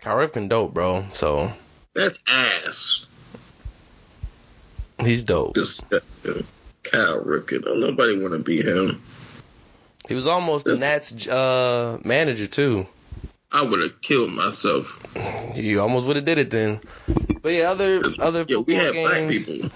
[0.00, 1.06] Kyle Ripken dope, bro.
[1.12, 1.52] So
[1.94, 3.04] That's ass.
[5.00, 5.54] he's dope.
[5.54, 6.46] Disgusting.
[6.84, 7.62] Kyle Ripken.
[7.64, 9.02] Don't nobody want to be him.
[10.08, 12.86] He was almost the Nats uh, manager too.
[13.52, 14.98] I would have killed myself.
[15.54, 16.80] You almost would have did it then.
[17.42, 19.46] But yeah, other other Yeah, football we had black games.
[19.46, 19.70] people.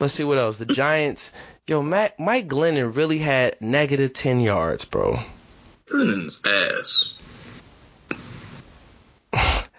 [0.00, 0.58] Let's see what else.
[0.58, 1.32] The Giants.
[1.66, 5.18] Yo, Matt, Mike Glennon really had negative ten yards, bro.
[5.86, 7.12] Glennon's ass.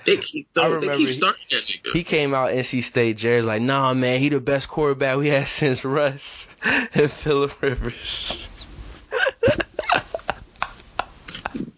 [0.06, 1.94] They keep I throwing, they remember keep he- starting that nigga.
[1.94, 3.18] He came out NC State.
[3.18, 8.50] Jared's like, nah, man, he the best quarterback we had since Russ and Philip Rivers.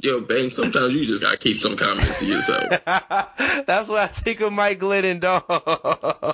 [0.10, 2.84] Yo, Bang, sometimes you just gotta keep some comments to yourself.
[3.68, 5.44] That's what I think of Mike Glennon, dog.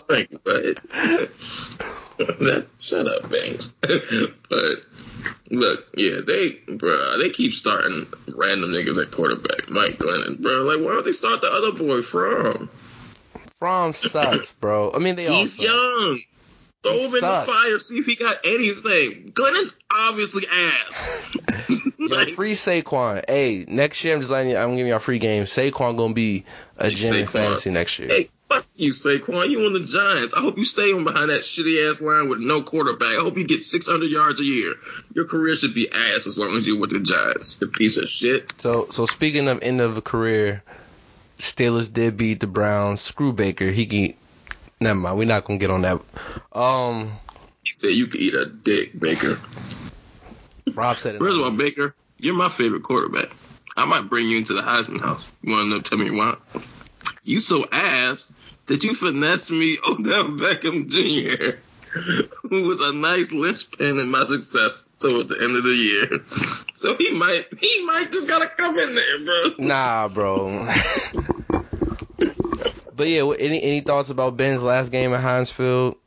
[0.07, 0.79] like, but
[2.39, 3.73] that shut up, Banks.
[4.49, 4.79] but
[5.51, 9.69] look, yeah, they bro, they keep starting random niggas at quarterback.
[9.69, 10.63] Mike Glennon, bro.
[10.63, 12.69] Like, why don't they start the other boy from?
[13.55, 14.93] From sucks, bro.
[14.93, 16.21] I mean, they all He's young.
[16.85, 19.31] Throw him in the fire, see if he got anything.
[19.33, 21.35] Glennon's obviously ass.
[21.69, 23.23] Yo, Like, free Saquon.
[23.27, 24.57] Hey, next year I'm just letting you.
[24.57, 25.45] I'm giving y'all free game.
[25.45, 26.45] Saquon gonna be
[26.77, 28.09] a Hey, gem in fantasy next year.
[28.09, 29.49] Hey, fuck you, Saquon.
[29.49, 30.33] You on the Giants.
[30.35, 33.17] I hope you stay on behind that shitty ass line with no quarterback.
[33.17, 34.75] I hope you get 600 yards a year.
[35.15, 37.57] Your career should be ass as long as you're with the Giants.
[37.59, 38.53] You piece of shit.
[38.59, 40.61] So, so speaking of end of a career,
[41.37, 43.01] Steelers did beat the Browns.
[43.01, 43.71] Screw Baker.
[43.71, 44.13] He can.
[44.81, 45.17] Never mind.
[45.17, 46.01] We're not gonna get on that.
[46.51, 47.17] Um,
[47.63, 49.39] He said you could eat a dick, Baker.
[50.73, 51.19] Rob said it.
[51.19, 53.29] First of all, Baker, you're my favorite quarterback.
[53.77, 55.29] I might bring you into the Heisman house.
[55.41, 55.81] You want to know?
[55.81, 56.35] Tell me why.
[57.23, 58.31] You so ass
[58.67, 61.57] that you finessed me Odell Beckham Jr.,
[62.49, 66.19] who was a nice linchpin in my success towards the end of the year.
[66.75, 69.43] So he might, he might just gotta come in there, bro.
[69.57, 70.67] Nah, bro.
[72.95, 75.97] but yeah, any any thoughts about Ben's last game at Heinz Field?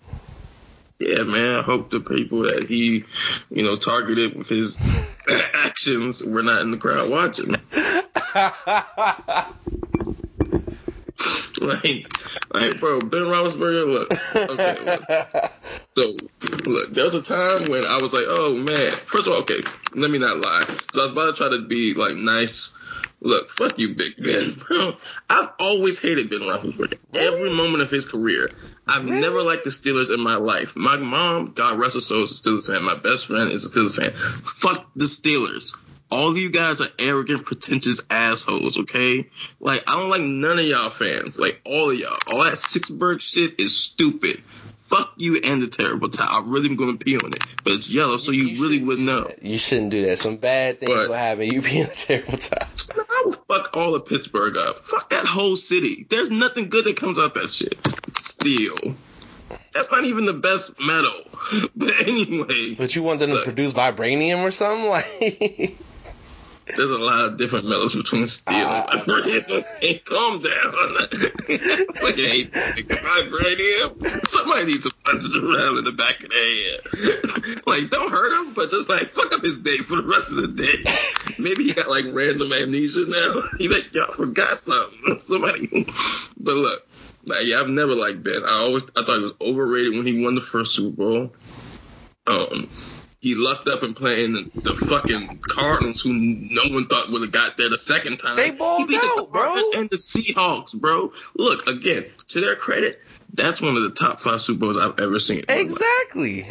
[0.99, 1.57] Yeah, man.
[1.57, 3.05] I hope the people that he,
[3.51, 4.77] you know, targeted with his
[5.55, 7.51] actions were not in the crowd watching.
[11.61, 12.07] like,
[12.53, 13.93] like, bro, Ben Roethlisberger.
[13.93, 14.13] Look,
[14.51, 15.05] okay, look.
[15.97, 16.17] So,
[16.69, 18.93] look, there was a time when I was like, oh man.
[19.07, 19.63] First of all, okay,
[19.95, 20.65] let me not lie.
[20.93, 22.73] So I was about to try to be like nice.
[23.21, 24.55] Look, fuck you, Big Ben.
[24.69, 24.97] Bro,
[25.29, 26.99] I've always hated Ben Roethlisberger.
[27.15, 28.51] Every moment of his career.
[28.87, 30.75] I've never liked the Steelers in my life.
[30.77, 32.85] My mom, God rest her soul, is a Steelers fan.
[32.85, 34.13] My best friend is a Steelers fan.
[34.13, 35.77] Fuck the Steelers.
[36.11, 39.29] All of you guys are arrogant, pretentious assholes, okay?
[39.61, 41.39] Like, I don't like none of y'all fans.
[41.39, 42.17] Like, all of y'all.
[42.29, 44.43] All that Sixburg shit is stupid.
[44.89, 46.25] Fuck you and the terrible tie.
[46.27, 47.41] I really am going to pee on it.
[47.63, 49.21] But it's yellow, so you, really shouldn't would do know.
[49.25, 49.43] that.
[49.43, 50.19] You shouldn't do that.
[50.19, 51.45] Some bad things But- will happen.
[51.45, 52.69] You being the terrible time.
[52.97, 54.79] I would fuck all of Pittsburgh up.
[54.87, 56.07] Fuck that whole city.
[56.09, 57.77] There's nothing good that comes out that shit.
[58.21, 58.95] Steel.
[59.73, 61.13] That's not even the best metal.
[61.77, 65.79] But anyway, But you want them to produce vibranium or something like?
[66.77, 69.65] There's a lot of different metals between steel and vibranium.
[69.81, 70.73] Hey, calm down.
[71.97, 74.03] Fucking hate vibranium.
[74.29, 77.63] Somebody needs to punch it around in the back of the head.
[77.67, 80.37] like, don't hurt him, but just like fuck up his day for the rest of
[80.37, 81.39] the day.
[81.39, 83.43] Maybe he got like random amnesia now.
[83.59, 85.19] He like y'all forgot something.
[85.21, 85.87] Somebody.
[86.39, 86.87] But look,
[87.25, 88.43] like yeah, I've never liked Ben.
[88.45, 91.33] I always I thought he was overrated when he won the first Super Bowl.
[92.27, 92.69] Um,
[93.21, 97.33] he lucked up in playing the, the fucking Cardinals, who no one thought would have
[97.33, 98.37] got there the second time.
[98.37, 99.55] They balled he beat the out, bro.
[99.75, 101.13] And the Seahawks, bro.
[101.35, 103.01] Look again to their credit,
[103.35, 105.41] that's one of the top five Super Bowls I've ever seen.
[105.41, 105.71] in my life.
[105.71, 106.47] exactly.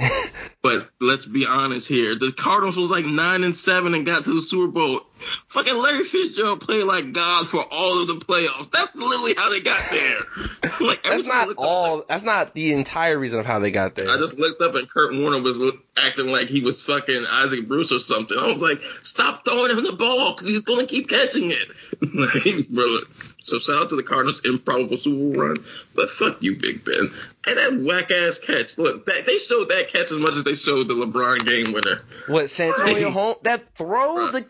[0.62, 2.15] But let's be honest here.
[2.15, 4.99] The Cardinals was like nine and seven and got to the Super Bowl.
[5.19, 8.71] Fucking Larry Fitzgerald played like God for all of the playoffs.
[8.71, 10.69] That's literally how they got there.
[10.88, 12.03] like That's not looked up, all.
[12.08, 14.10] That's not the entire reason of how they got there.
[14.10, 15.62] I just looked up and Kurt Warner was
[15.97, 18.38] acting like he was fucking Isaac Bruce or something.
[18.38, 21.69] I was like, stop throwing him the ball because he's going to keep catching it.
[22.01, 23.10] like, bro, look.
[23.47, 25.57] So shout out to the Cardinals' improbable Super Bowl run,
[25.95, 26.99] but fuck you, Big Ben.
[27.47, 28.77] And that whack ass catch.
[28.77, 32.01] Look, that, they showed that catch as much as they showed the LeBron game winner.
[32.27, 33.36] What Santonio Home?
[33.43, 34.45] That throw, the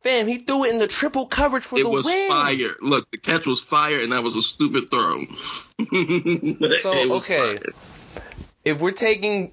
[0.00, 2.28] fam, he threw it in the triple coverage for It the was win.
[2.30, 2.76] fire.
[2.80, 5.24] Look, the catch was fire, and that was a stupid throw.
[6.80, 8.22] So okay, fire.
[8.64, 9.52] if we're taking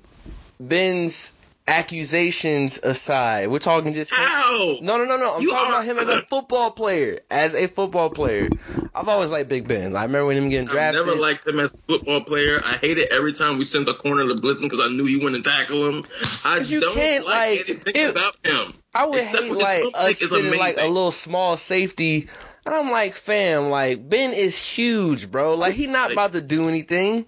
[0.59, 1.36] Ben's
[1.67, 4.77] accusations aside, we're talking just How?
[4.81, 5.35] No, no, no, no.
[5.35, 7.19] I'm You talking are- about him as a football player.
[7.29, 8.49] As a football player,
[8.95, 9.95] I've always liked Big Ben.
[9.95, 11.01] I remember when him getting drafted.
[11.01, 12.59] I never liked him as a football player.
[12.63, 15.17] I hated every time we sent the corner to blitz him because I knew he
[15.17, 16.05] wouldn't tackle him.
[16.43, 18.73] I you don't can't, like, like, anything it- about him.
[18.95, 22.27] I would hate like us sitting like a little small safety,
[22.65, 25.53] and I'm like, fam, like Ben is huge, bro.
[25.53, 27.27] Like he not about to do anything.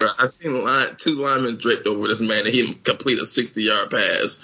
[0.00, 3.62] Bro, I've seen line, two linemen draped over this man and he complete a 60
[3.62, 4.40] yard pass.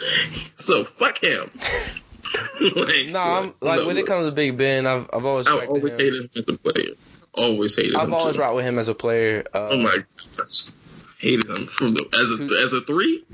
[0.56, 1.50] So fuck him.
[2.76, 5.52] like, No, I'm like no, when it comes to Big Ben, I've I've always I
[5.52, 6.00] respected always him.
[6.00, 6.94] hated him as a player.
[7.34, 8.00] Always hated him.
[8.00, 8.40] I've always too.
[8.42, 9.44] rocked with him as a player.
[9.52, 9.96] Uh, Oh my
[10.38, 10.70] gosh.
[11.18, 13.24] Hated him from the as a as a three?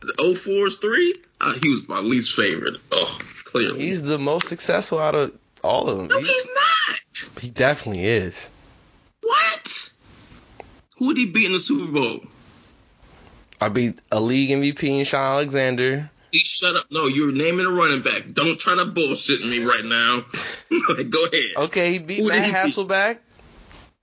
[0.00, 1.14] The 04's three?
[1.42, 2.76] Uh, he was my least favorite.
[2.90, 3.80] Oh, clearly.
[3.80, 6.08] He's the most successful out of all of them.
[6.08, 7.40] no, He, he's not.
[7.42, 8.48] he definitely is.
[9.22, 9.89] What?
[11.00, 12.20] Who would he beat in the Super Bowl?
[13.58, 16.10] I beat a league MVP in Shaun Alexander.
[16.30, 16.86] Please shut up.
[16.90, 18.30] No, you're naming a running back.
[18.32, 20.24] Don't try to bullshit me right now.
[21.08, 21.56] Go ahead.
[21.56, 22.58] Okay, he beat Who did Matt he beat?
[22.58, 23.18] Hasselbeck.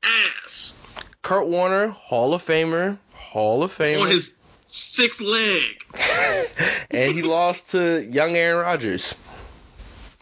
[0.04, 0.76] Ass.
[1.22, 2.98] Kurt Warner, Hall of Famer.
[3.14, 4.02] Hall of Famer.
[4.02, 4.34] On his
[4.66, 5.86] six leg.
[6.90, 9.16] and he lost to young Aaron Rodgers.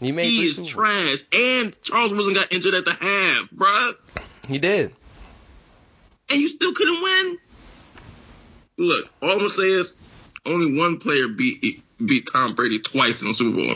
[0.01, 1.23] He made He is trash.
[1.31, 3.95] And Charles Wilson got injured at the half, bruh.
[4.49, 4.93] He did.
[6.29, 7.37] And you still couldn't win.
[8.77, 9.95] Look, all I'm gonna say is
[10.45, 13.75] only one player beat beat Tom Brady twice in the Super Bowl.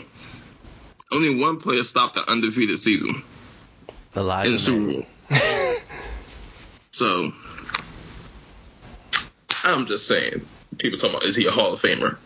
[1.12, 3.22] Only one player stopped the undefeated season
[3.88, 5.06] in Elijah the Super Bowl.
[6.92, 7.32] So
[9.64, 12.18] I'm just saying, people talking about is he a Hall of Famer?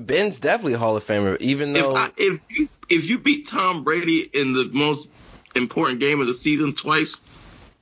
[0.00, 3.46] Ben's definitely a Hall of Famer, even If though I, if you if you beat
[3.46, 5.08] Tom Brady in the most
[5.54, 7.16] important game of the season twice,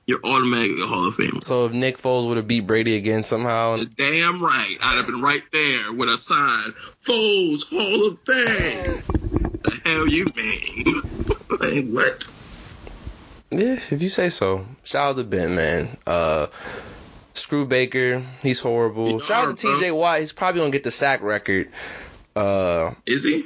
[0.09, 1.43] you're automatically a Hall of Famer.
[1.43, 5.21] so if Nick Foles would have beat Brady again somehow, Damn right, I'd have been
[5.21, 6.73] right there with a sign,
[7.05, 9.61] Foles Hall of Fame.
[9.63, 11.01] the hell you mean?
[11.59, 12.31] like what?
[13.51, 14.65] yeah, if you say so.
[14.83, 15.95] Shout out to Ben, man.
[16.07, 16.47] Uh,
[17.35, 19.19] screw Baker, he's horrible.
[19.19, 19.75] He Shout out to bro.
[19.75, 19.91] T.J.
[19.91, 21.69] Watt, he's probably gonna get the sack record.
[22.35, 23.45] Uh, Is he?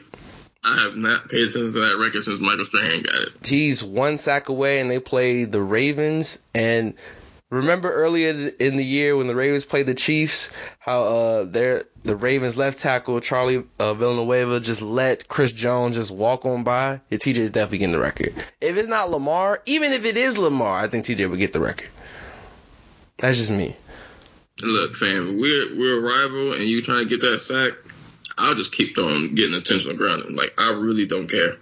[0.64, 3.46] I have not paid attention to that record since Michael Strahan got it.
[3.46, 6.40] he's one sack away, and they play the Ravens.
[6.54, 6.94] And
[7.50, 10.50] remember earlier in the year when the Ravens played the Chiefs,
[10.80, 16.12] how uh, their the Ravens left tackle Charlie uh, Villanueva just let Chris Jones just
[16.12, 17.02] walk on by.
[17.10, 18.34] Yeah, TJ is definitely getting the record.
[18.62, 21.60] If it's not Lamar, even if it is Lamar, I think TJ would get the
[21.60, 21.90] record.
[23.18, 23.76] That's just me.
[24.62, 27.74] Look, fam, we're we're a rival, and you trying to get that sack.
[28.38, 30.36] I'll just keep on getting intentional grounding.
[30.36, 31.58] Like I really don't care.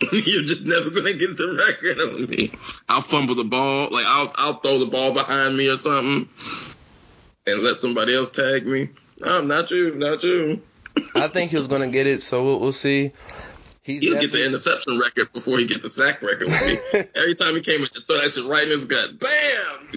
[0.12, 2.52] You're just never gonna get the record on me.
[2.88, 6.28] I'll fumble the ball, like I'll I'll throw the ball behind me or something,
[7.46, 8.90] and let somebody else tag me.
[9.18, 10.60] No, not you, not you.
[11.14, 13.12] I think he's gonna get it, so we'll, we'll see.
[13.82, 17.00] He's He'll get the interception record before he get the sack record with me.
[17.14, 19.18] Every time he came in, to throw that shit right in his gut.
[19.18, 19.92] Bam!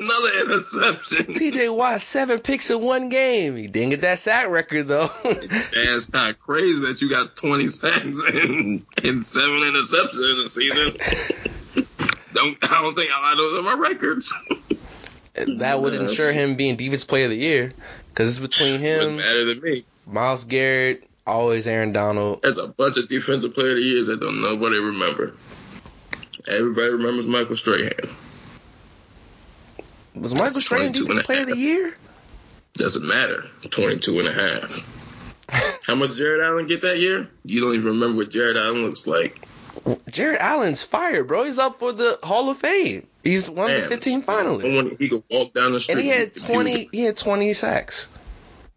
[0.00, 1.26] Another interception.
[1.34, 3.56] TJ Watt seven picks in one game.
[3.56, 5.10] He didn't get that sack record though.
[5.24, 10.42] And it's kind of crazy that you got 20 sacks and, and seven interceptions in
[10.42, 11.86] the season.
[12.32, 14.34] don't I don't think I those are my records.
[15.58, 17.72] that would ensure him being defense player of the year
[18.08, 19.84] because it's between him, matter to me.
[20.06, 22.42] Myles Garrett, always Aaron Donald.
[22.42, 25.34] There's a bunch of defensive player of the years that don't nobody remember.
[26.48, 27.90] Everybody remembers Michael Strahan.
[30.16, 31.96] Was Michael Strahan 22 defense and player of the year?
[32.74, 33.44] Doesn't matter.
[33.70, 35.80] 22 and a half.
[35.86, 37.28] How much Jared Allen get that year?
[37.44, 39.46] You don't even remember what Jared Allen looks like.
[40.10, 41.44] Jared Allen's fired, bro.
[41.44, 43.06] He's up for the Hall of Fame.
[43.22, 44.98] He's one of the 15 When finalists.
[44.98, 45.94] he could walk down the street.
[45.96, 46.88] And he had 20.
[46.92, 48.08] He had 20 sacks.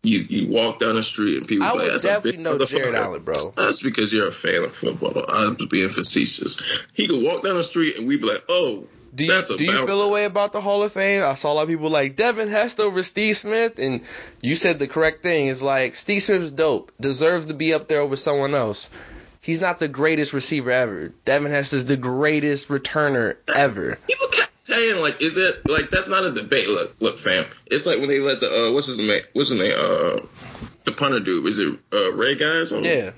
[0.02, 2.58] You you walk down the street and people I like, would "That's a definitely know
[2.64, 2.96] Jared.
[2.96, 3.34] Allen, bro.
[3.58, 5.26] That's because you're a fan of football.
[5.28, 6.62] I'm just being facetious.
[6.94, 9.86] He could walk down the street and we'd be like, "Oh, Do you, do you
[9.86, 11.24] feel a way about the Hall of Fame?
[11.24, 14.02] I saw a lot of people like Devin Hester over Steve Smith, and
[14.42, 15.48] you said the correct thing.
[15.48, 18.90] It's like Steve Smith's dope, deserves to be up there over someone else.
[19.42, 21.14] He's not the greatest receiver ever.
[21.26, 23.98] Devin Hester's the greatest returner ever.
[24.08, 27.46] People kept saying like, "Is it like that's not a debate?" Look, look, fam.
[27.66, 29.24] It's like when they let the uh, what's his name?
[29.34, 29.74] What's his name?
[29.76, 30.20] Uh,
[30.86, 31.46] the punter dude.
[31.46, 32.92] Is it uh, Ray Guy or something?
[32.92, 33.12] Yeah,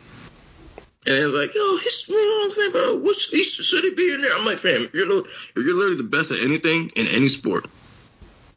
[1.07, 2.95] And it was like, yo, he's, you know what I'm saying, bro?
[2.97, 4.35] Which he should he be in there?
[4.35, 7.65] I'm like, fam, if you're, if you're literally the best at anything in any sport,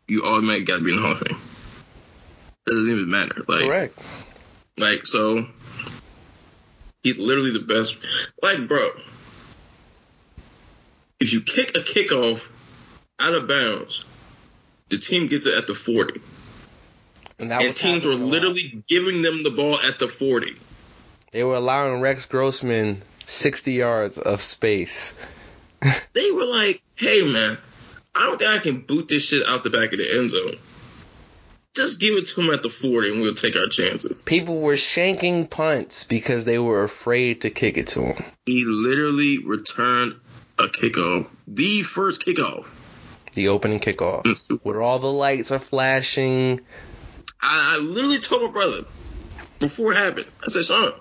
[0.09, 1.39] you automatically got to be in the Hall of Fame.
[2.67, 3.43] It doesn't even matter.
[3.49, 3.99] Like, correct.
[4.77, 5.47] like so,
[7.03, 7.97] he's literally the best.
[8.43, 8.91] Like, bro,
[11.21, 12.47] if you kick a kickoff
[13.19, 14.05] out of bounds,
[14.91, 16.21] the team gets it at the 40,
[17.39, 18.33] And that and teams were happening a lot.
[18.33, 20.59] literally giving them the ball at the 40.
[21.35, 25.15] They were allowing Rex Grossman 60 yards of space.
[26.13, 27.59] they were like, "Hey, man,
[28.15, 30.57] I don't think I can boot this shit out the back of the end zone.
[31.75, 34.77] Just give it to him at the 40 and we'll take our chances." People were
[34.77, 38.25] shanking punts because they were afraid to kick it to him.
[38.47, 40.15] He literally returned
[40.57, 42.65] a kickoff, the first kickoff.
[43.33, 44.25] The opening kickoff,
[44.63, 46.61] where all the lights are flashing.
[47.43, 48.85] I, I literally told my brother
[49.59, 50.27] before it happened.
[50.41, 50.93] I said, "Sean,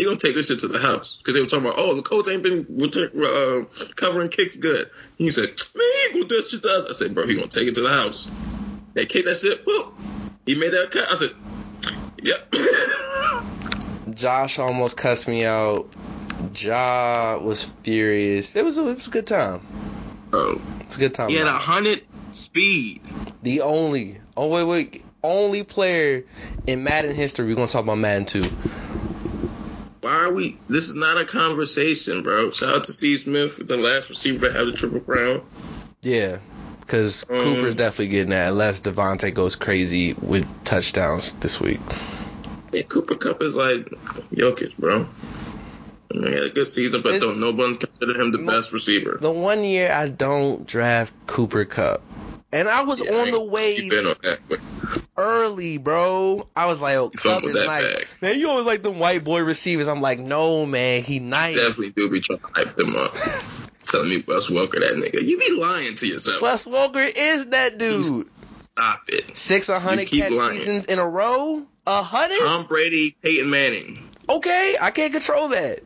[0.00, 2.00] he gonna take this shit to the house because they were talking about, oh, the
[2.02, 2.66] coach ain't been
[3.22, 3.64] uh,
[3.96, 4.88] covering kicks good."
[5.18, 7.48] He said, "Man, he gonna do that shit to us." I said, "Bro, he gonna
[7.48, 8.26] take it to the house."
[8.94, 9.64] They kicked that shit.
[9.66, 9.92] Whoop.
[10.46, 11.06] He made that cut.
[11.10, 11.30] I said,
[12.22, 12.54] "Yep."
[14.14, 15.88] Josh almost cussed me out.
[16.56, 18.56] Ja was furious.
[18.56, 19.60] It was a, it was a good time.
[20.30, 21.28] Bro, It's a good time.
[21.28, 23.02] he had a hundred speed.
[23.42, 26.24] the only oh wait wait only player
[26.66, 27.46] in Madden history.
[27.46, 28.44] We're gonna talk about Madden too.
[30.00, 30.56] Why are we?
[30.68, 32.50] This is not a conversation, bro.
[32.50, 35.42] Shout out to Steve Smith, the last receiver to have the triple crown.
[36.02, 36.38] Yeah,
[36.80, 41.80] Because Um, Cooper's definitely getting that unless DeVonta goes crazy with touchdowns this week.
[42.72, 43.90] Yeah, Cooper Kupp is like
[44.32, 45.06] Jokic, bro.
[46.12, 49.18] He had a good season, but don't no one consider him the best receiver.
[49.20, 52.02] The one year I don't draft Cooper Kupp.
[52.52, 54.16] And I was Yeah, on I the wave on.
[55.16, 56.46] Early, bro.
[56.56, 57.94] I was like, oh, Kupp is nice.
[57.94, 58.06] bag.
[58.22, 59.86] Man, you always like them white boy receivers.
[59.86, 61.56] I'm like, no, man, he nice.
[61.56, 63.14] definitely do be trying to hype them up.
[63.86, 65.26] Telling me Wes Welker that nigga.
[65.26, 66.40] You be lying to yourself.
[66.42, 68.04] Wes Welker is that dude.
[68.06, 69.36] Stop it.
[69.36, 70.58] Six a hundred keep catch lying.
[70.58, 71.66] seasons in a row.
[71.86, 72.38] A hundred?
[72.40, 74.10] Tom Brady, Peyton Manning.
[74.28, 75.80] Okay, I can't control that.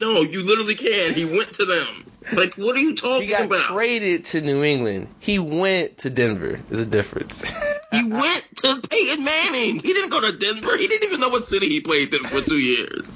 [0.00, 1.14] No, you literally can.
[1.14, 2.11] He went to them.
[2.32, 3.22] Like, what are you talking about?
[3.22, 3.60] He got about?
[3.60, 5.08] traded to New England.
[5.18, 6.60] He went to Denver.
[6.68, 7.50] There's a difference.
[7.90, 9.80] he went to Peyton Manning.
[9.80, 10.76] He didn't go to Denver.
[10.76, 13.06] He didn't even know what city he played in for two years.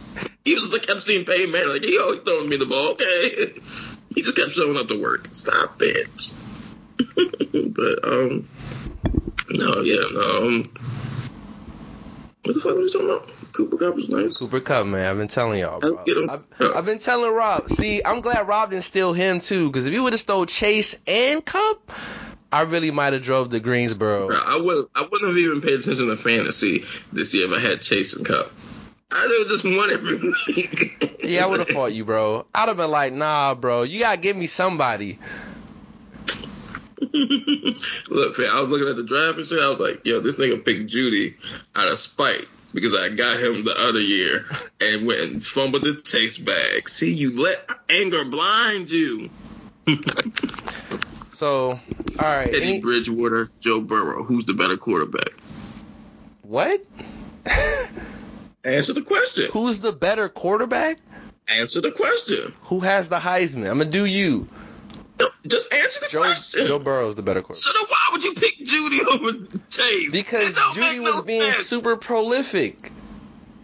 [0.44, 1.68] He was just kept seeing Peyton Manning.
[1.68, 2.92] Like, he always throwing me the ball.
[2.92, 3.60] Okay.
[4.14, 5.28] He just kept showing up to work.
[5.32, 6.32] Stop it.
[7.74, 8.48] but, um,
[9.50, 10.46] no, yeah, no.
[10.46, 10.72] Um,
[12.44, 13.35] what the fuck was you talking about?
[13.56, 14.36] Cooper Kupp was nice.
[14.36, 15.06] Cooper Kupp, man.
[15.06, 15.98] I've been telling y'all, bro.
[16.28, 17.70] I've, I've been telling Rob.
[17.70, 20.94] See, I'm glad Rob didn't steal him too, because if he would have stole Chase
[21.06, 21.90] and Kupp,
[22.52, 24.28] I really might have drove to Greensboro.
[24.28, 27.60] Bro, I would I wouldn't have even paid attention to fantasy this year if I
[27.60, 28.52] had Chase and Kupp.
[29.10, 31.24] I would just won every week.
[31.24, 32.44] Yeah, I would have fought you, bro.
[32.54, 33.84] I'd have been like, nah, bro.
[33.84, 35.18] You gotta give me somebody.
[37.00, 39.60] Look, man, I was looking at the draft and shit.
[39.60, 41.36] I was like, yo, this nigga picked Jeudy
[41.74, 42.46] out of spite
[42.76, 44.44] because I got him the other year
[44.82, 46.90] and went and fumbled the chase bag.
[46.90, 49.30] See, you let anger blind you.
[51.30, 51.78] So, all
[52.18, 52.50] right.
[52.50, 54.24] Teddy Any, Bridgewater, Joe Burrow.
[54.24, 55.32] Who's the better quarterback?
[56.40, 56.80] what?
[58.64, 59.44] Answer the question.
[59.52, 60.96] Who's the better quarterback?
[61.46, 62.54] Answer the question.
[62.62, 63.70] Who has the Heisman?
[63.70, 64.48] I'm gonna do you.
[65.46, 66.66] Just answer the Joe question.
[66.66, 67.62] Joe Burrow's the better quarterback.
[67.62, 70.12] so then why would you pick Jeudy over Chase?
[70.12, 71.66] Because Jeudy was no being sense.
[71.66, 72.92] super prolific.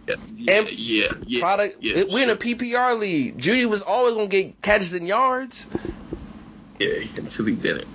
[0.07, 1.39] Yeah, yeah, and yeah, yeah.
[1.39, 1.77] Product.
[1.81, 3.37] yeah, it- we're in a PPR league.
[3.39, 5.67] Jeudy was always gonna get catches and yards.
[6.79, 7.85] Yeah, until he didn't.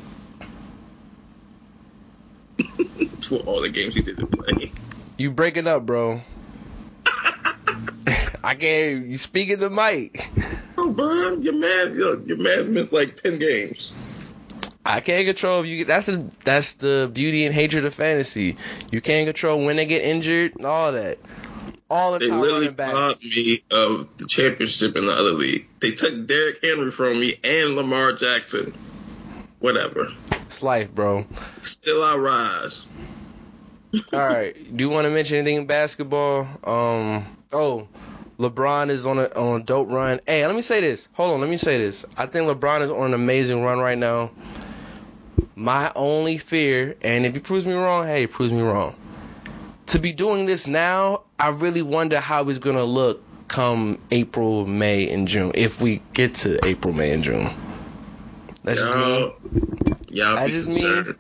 [3.25, 4.73] For all the games he didn't play.
[5.19, 6.23] You breaking up, bro.
[8.45, 9.07] I can't.
[9.07, 10.29] You speaking to Mike.
[10.77, 13.93] Oh, bro, your man, yo, your man's missed like ten games.
[14.85, 15.85] I can't control if you.
[15.85, 18.57] That's the that's the beauty and hatred of fantasy.
[18.91, 21.19] You can't control when they get injured and all that.
[21.91, 25.67] All the They time literally robbed me of the championship in the other league.
[25.81, 28.77] They took Derrick Henry from me and Lamar Jackson.
[29.59, 30.09] Whatever.
[30.47, 31.27] It's life, bro.
[31.63, 32.87] Still I rise.
[34.13, 34.55] All right.
[34.77, 36.47] Do you want to mention anything in basketball?
[36.65, 37.27] Um.
[37.53, 37.89] Oh,
[38.39, 40.21] LeBron is on a on a dope run.
[40.27, 41.09] Hey, let me say this.
[41.15, 41.41] Hold on.
[41.41, 42.05] Let me say this.
[42.17, 44.31] I think LeBron is on an amazing run right now.
[45.57, 48.95] My only fear, and if he proves me wrong, hey, he proves me wrong.
[49.87, 55.09] To be doing this now, I really wonder how he's gonna look come April, May,
[55.09, 55.53] and June.
[55.55, 57.51] If we get to April, May, and June.
[58.63, 59.97] That's just me.
[60.11, 61.17] Y'all, That's be just concerned.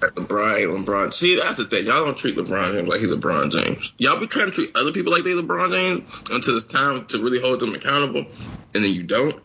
[0.00, 1.12] Like LeBron, ain't LeBron.
[1.12, 1.86] See, that's the thing.
[1.86, 3.92] Y'all don't treat LeBron James like he's LeBron James.
[3.98, 7.18] Y'all be trying to treat other people like they LeBron James until it's time to
[7.18, 8.24] really hold them accountable,
[8.74, 9.36] and then you don't.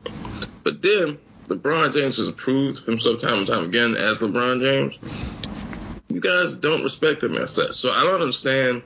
[0.64, 4.98] But then LeBron James has proved himself time and time again as LeBron James.
[6.10, 7.74] You guys don't respect him as such.
[7.74, 8.84] So I don't understand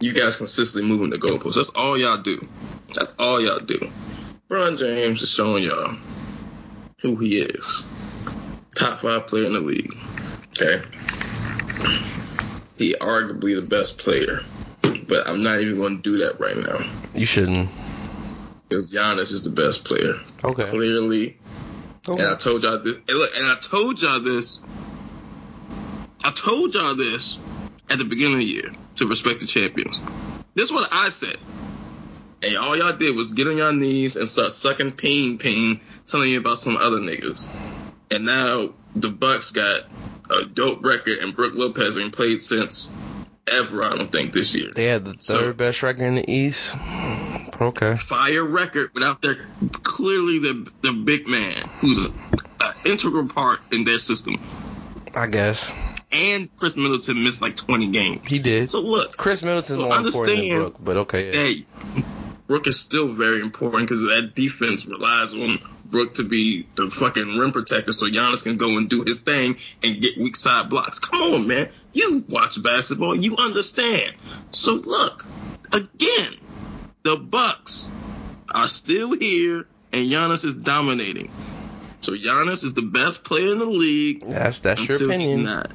[0.00, 1.54] you guys consistently moving the goalposts.
[1.54, 2.46] That's all y'all do.
[2.94, 3.90] That's all y'all do.
[4.50, 5.96] LeBron James is showing y'all
[7.00, 7.84] who he is.
[8.76, 9.92] Top five player in the league.
[10.50, 10.82] Okay.
[12.76, 14.42] He arguably the best player.
[14.82, 16.86] But I'm not even going to do that right now.
[17.14, 17.70] You shouldn't.
[18.68, 20.14] Because Giannis is the best player.
[20.44, 20.68] Okay.
[20.68, 21.38] Clearly.
[22.06, 22.22] Okay.
[22.22, 22.96] And I told y'all this.
[23.08, 24.60] And look, and I told y'all this.
[26.22, 27.38] I told y'all this
[27.88, 29.98] at the beginning of the year to respect the champions.
[30.54, 31.38] This is what I said.
[32.42, 36.30] And all y'all did was get on your knees and start sucking pain, pain, telling
[36.30, 37.46] you about some other niggas.
[38.10, 39.84] And now the Bucks got
[40.30, 42.88] a dope record, and Brook Lopez ain't played since
[43.46, 43.82] ever.
[43.84, 44.70] I don't think this year.
[44.74, 46.74] They had the third So- best record in the East.
[47.60, 47.96] Okay.
[47.96, 49.46] Fire record without their
[49.82, 52.12] clearly the the big man who's an
[52.84, 54.38] integral part in their system.
[55.14, 55.72] I guess.
[56.12, 58.26] And Khris Middleton missed like 20 games.
[58.26, 58.68] He did.
[58.68, 61.26] So look, Khris Middleton's So more important than Brook, but okay.
[61.26, 61.32] Yeah.
[61.32, 62.02] hey,
[62.46, 65.58] Brook is still very important because that defense relies on
[65.90, 69.56] Brook to be the fucking rim protector so Giannis can go and do his thing
[69.82, 70.98] and get weak side blocks.
[70.98, 71.68] Come on, man.
[71.92, 74.14] You watch basketball, you understand.
[74.52, 75.24] So look,
[75.72, 76.34] again,
[77.02, 77.88] the Bucks
[78.52, 81.30] are still here and Giannis is dominating.
[82.00, 84.28] So Giannis is the best player in the league.
[84.28, 85.44] That's that's your opinion.
[85.44, 85.72] not.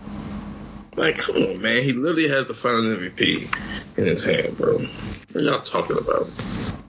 [0.96, 1.84] Like, come on, man.
[1.84, 3.54] He literally has the Finals MVP
[3.98, 4.78] in his hand, bro.
[4.78, 6.30] What are y'all talking about?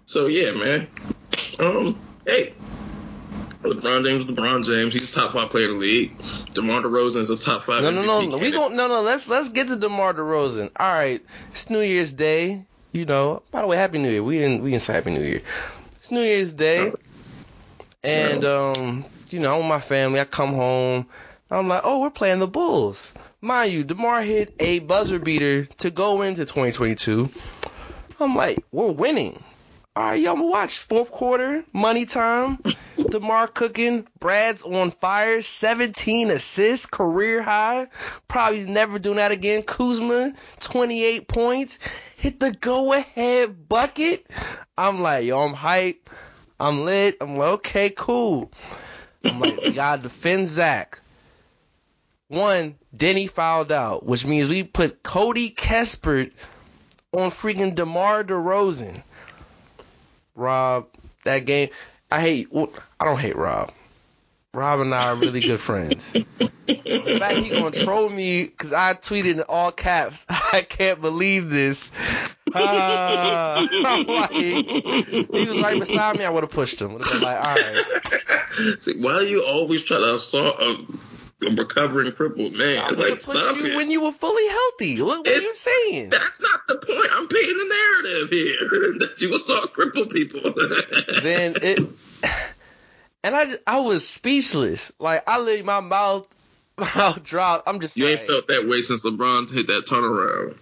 [0.07, 0.89] So yeah, man.
[1.59, 2.55] Um, hey.
[3.63, 6.19] LeBron James, LeBron James, he's a top five player in the league.
[6.55, 7.83] DeMar DeRozan is a top five.
[7.83, 8.39] No, no, no, no.
[8.39, 8.75] We don't.
[8.75, 9.03] no, no.
[9.03, 10.71] Let's let's get to DeMar DeRozan.
[10.77, 12.65] All right, it's New Year's Day.
[12.93, 13.43] You know.
[13.51, 14.23] By the way, Happy New Year.
[14.23, 15.43] We didn't we didn't say Happy New Year.
[15.97, 16.93] It's New Year's Day,
[18.03, 20.21] and um, you know, I'm with my family.
[20.21, 21.07] I come home.
[21.51, 23.13] I'm like, oh, we're playing the Bulls.
[23.41, 27.29] Mind you, DeMar hit a buzzer beater to go into 2022.
[28.19, 29.43] I'm like, we're winning.
[29.95, 32.59] All right, y'all, I'm gonna watch fourth quarter, money time.
[33.11, 37.89] DeMar cooking, Brad's on fire, 17 assists, career high.
[38.27, 39.63] Probably never doing that again.
[39.63, 41.79] Kuzma, 28 points,
[42.17, 44.27] hit the go ahead bucket.
[44.79, 46.09] I'm like, yo, I'm hype.
[46.59, 47.19] I'm lit.
[47.21, 48.51] I'm like, okay, cool.
[49.23, 51.01] I'm like, gotta defend Zach.
[52.29, 56.33] One, Deni fouled out, which means we put Cody Kispert
[57.13, 59.03] on freaking DeMar DeRozan.
[60.35, 60.87] Rob,
[61.25, 61.69] that game,
[62.11, 62.71] I hate, well,
[63.01, 63.73] I don't hate Rob.
[64.55, 66.15] Rob and I are really good friends.
[66.17, 71.51] In fact, he gonna troll me because I tweeted in all caps, I can't believe
[71.51, 71.93] this.
[72.55, 74.63] Uh, I'm like, he
[75.33, 76.93] was right beside me, I would have pushed him.
[76.93, 78.79] Would have been like, all right.
[78.79, 80.77] See, why do you always try to assault a, a
[81.51, 82.79] recovering crippled man?
[82.79, 83.77] I like, stop you it.
[83.77, 85.03] when you were fully healthy.
[85.03, 86.11] What, what are you saying?
[86.11, 87.09] That's not the point.
[87.13, 90.41] I'm painting a narrative here that you assault crippled people.
[91.23, 91.79] then it
[93.25, 94.93] and I I was speechless.
[94.99, 96.27] Like I literally my mouth
[96.79, 97.69] mouth dropped.
[97.69, 100.57] I'm just you like, ain't felt that way since LeBron hit that turnaround.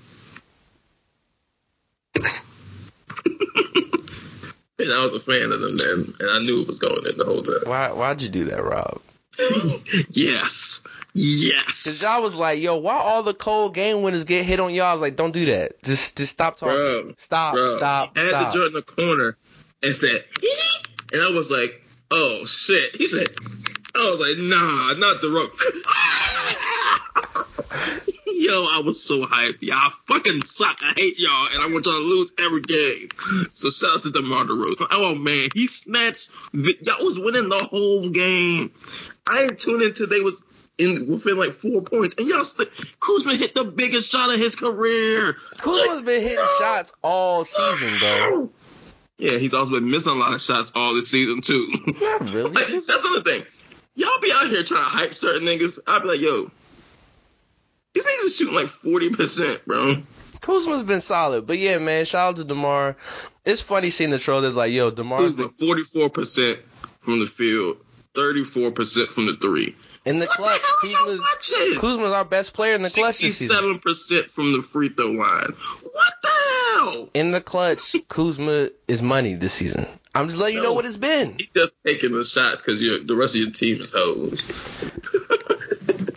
[4.78, 7.18] and I was a fan of them then, and I knew it was going in
[7.18, 7.62] the whole time.
[7.64, 9.00] why why'd you do that, Rob?
[10.10, 10.82] yes,
[11.14, 11.84] yes.
[11.84, 14.86] Cause y'all was like, yo, why all the cold game winners get hit on y'all?
[14.86, 15.82] I was like, don't do that.
[15.82, 16.76] Just just stop talking.
[16.76, 18.52] Bro, stop, Bro, stop, I had stop.
[18.52, 19.36] the joint in the corner
[19.82, 20.24] and said,
[21.12, 22.96] and I was like, oh shit.
[22.96, 23.28] He said,
[23.94, 25.58] I was like, nah, not the rope.
[28.40, 29.60] Yo, I was so hyped.
[29.60, 30.78] Y'all fucking suck.
[30.82, 33.08] I hate y'all, and I want y'all to lose every game.
[33.52, 34.86] So shout out to DeMar DeRozan.
[34.92, 36.30] Oh man, he snatched.
[36.54, 38.72] Y'all was winning the whole game.
[39.28, 40.42] I didn't tune into they was
[40.78, 42.64] in within like four points, and y'all still.
[42.98, 45.34] Kuzma hit the biggest shot of his career.
[45.58, 48.50] Kuzma's been hitting shots all season, though.
[49.18, 51.70] Yeah, he's also been missing a lot of shots all this season too.
[52.00, 52.52] Not really.
[52.52, 53.44] Like, that's another thing.
[53.96, 55.78] Y'all be out here trying to hype certain niggas.
[55.86, 56.50] I'd be like, yo,
[57.94, 59.94] these niggas is shooting like forty percent, bro.
[60.40, 62.04] Kuzma's been solid, but yeah, man.
[62.06, 62.96] Shout out to Demar.
[63.44, 66.60] It's funny seeing the troll that's like, yo, Demar's been Kuzma forty four percent
[67.00, 67.76] from the field,
[68.14, 69.74] thirty four percent from the three.
[70.06, 70.94] in the What the clutch.
[70.96, 71.78] hell are Kuzma's.
[71.78, 73.54] Kuzma's our best player in the clutch this season.
[73.56, 75.50] Sixty-seven percent from the free throw line.
[75.82, 76.28] What the
[76.74, 77.08] hell?
[77.14, 79.86] In the clutch, Kuzma is money this season.
[80.14, 81.34] I'm just letting you know what it's been.
[81.38, 84.42] He just taking the shots because the rest of your team is hoes.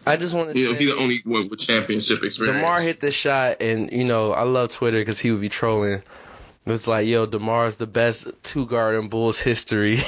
[0.05, 2.57] I just want to You know, say, he's the only one with championship experience.
[2.57, 6.03] Demar hit the shot, and you know I love Twitter because he would be trolling.
[6.65, 9.97] It's like, yo, Demar's the best two guard in Bulls history.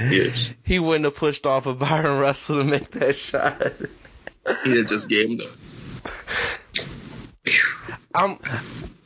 [0.00, 0.30] Yeah.
[0.62, 3.60] he wouldn't have pushed off of Bryon Russell to make that shot.
[4.64, 5.50] He just gave him the.
[8.14, 8.38] I'm,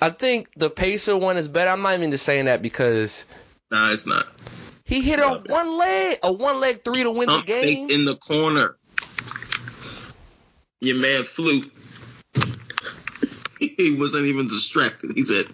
[0.00, 1.70] I think the Pacer one is better.
[1.70, 3.24] I'm not even just saying that because
[3.70, 4.26] Nah, it's not.
[4.84, 7.90] he hit a one leg, a one leg three to win the game.
[7.90, 8.76] in the corner.
[10.82, 11.62] Your man flew.
[13.60, 15.12] he wasn't even distracted.
[15.14, 15.46] He said,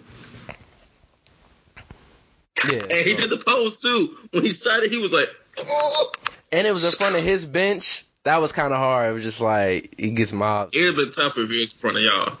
[2.67, 4.17] Yeah, and he did the pose too.
[4.31, 6.11] When he it, he was like, oh.
[6.51, 8.05] and it was in front of his bench.
[8.23, 9.11] That was kind of hard.
[9.11, 10.75] It was just like he gets mobbed.
[10.75, 12.37] It'd have been tough if he was in front of y'all.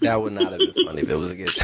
[0.00, 1.62] That would not have been funny if it was against.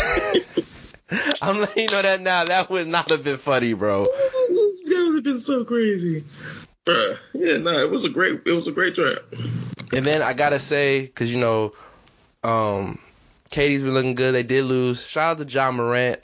[1.43, 2.45] I'm letting you know that now.
[2.45, 4.05] That would not have been funny, bro.
[4.05, 6.25] that would have been so crazy.
[6.85, 7.19] Bruh.
[7.35, 9.21] Yeah, no, it was a great it was a great draft.
[9.93, 11.73] And then I gotta say, cause you know,
[12.43, 12.99] um,
[13.51, 14.35] KD's been looking good.
[14.35, 15.07] They did lose.
[15.07, 16.21] Shout out to Ja Morant.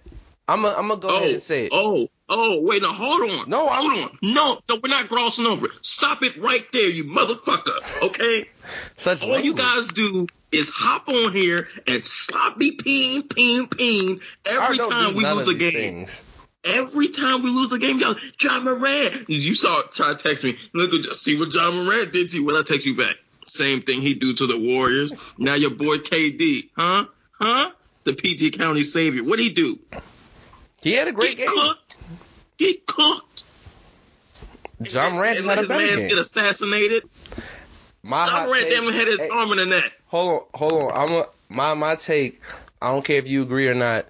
[0.48, 1.72] I'm gonna I'm gonna go ahead Oh, and say it.
[1.72, 3.48] oh, oh, wait, no, hold on.
[3.50, 4.18] No, I'm- hold on.
[4.22, 5.72] No, no, we're not crossing over it.
[5.82, 8.06] Stop it right there, you motherfucker.
[8.06, 8.48] Okay?
[8.96, 14.78] Such All you guys do is hop on here and sloppy peen, peen, peen every
[14.78, 15.70] time do we lose a game.
[15.72, 16.22] things.
[16.68, 19.28] Every time we lose a game, y'all, Ja Morant.
[19.28, 20.56] You saw try to text me.
[20.74, 22.44] Look at see what Ja Morant did to you.
[22.44, 23.16] When I text you back?
[23.46, 25.12] Same thing he do to the Warriors.
[25.38, 27.06] Now your boy KD, huh?
[27.32, 27.70] Huh?
[28.04, 29.24] The PG County savior.
[29.24, 29.78] What he do?
[30.82, 31.56] He had a great Get game.
[31.56, 31.96] cooked.
[32.58, 33.42] Get cooked.
[34.90, 36.08] Ja Morant just had a his better man game.
[36.08, 37.04] get assassinated.
[38.02, 39.92] My John take- damn had his Hey, arm in the net.
[40.06, 40.92] Hold on, hold on.
[40.94, 42.40] I'm a, my my take.
[42.80, 44.06] I don't care if you agree or not.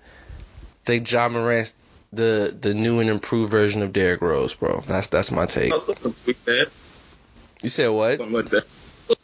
[0.84, 1.74] Think Ja Morant's
[2.12, 4.80] the the new and improved version of Derrick Rose, bro.
[4.86, 5.72] That's that's my take.
[5.72, 5.84] I was
[6.24, 6.70] tweet that,
[7.62, 8.18] You said what?
[8.18, 8.66] something like that.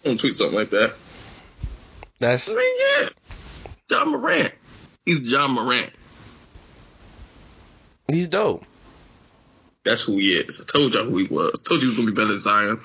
[0.04, 0.94] I tweet something like that.
[2.20, 3.08] That's I mean, yeah,
[3.98, 4.52] Ja Morant.
[5.04, 5.90] He's Ja Morant.
[8.10, 8.64] he's dope.
[9.84, 10.60] That's who he is.
[10.60, 11.62] I told y'all who he was.
[11.66, 12.80] I told you he was gonna be better than Zion.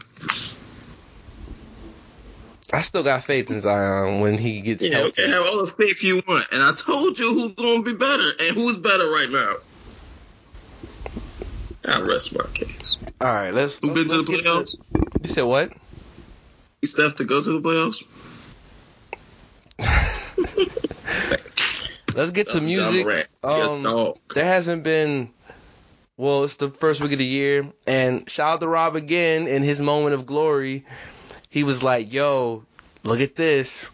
[2.72, 5.24] I still got faith in Zion when he gets Yeah, healthy.
[5.24, 6.46] okay, have all the faith you want.
[6.52, 9.56] And I told you who's gonna be better and who's better right now.
[11.90, 12.98] I rest my case.
[13.22, 13.80] All right, let's.
[13.80, 14.76] Who been to the playoffs?
[15.22, 15.72] You said what?
[16.82, 18.04] You Steph to go to the playoffs?
[22.16, 23.28] Let's get some music.
[23.44, 25.30] Um, there hasn't been.
[26.18, 29.64] Well, it's the first week of the year, and shout out to Rob again in
[29.64, 30.86] his moment of glory.
[31.50, 32.66] He was like, "Yo,
[33.04, 33.90] look at this.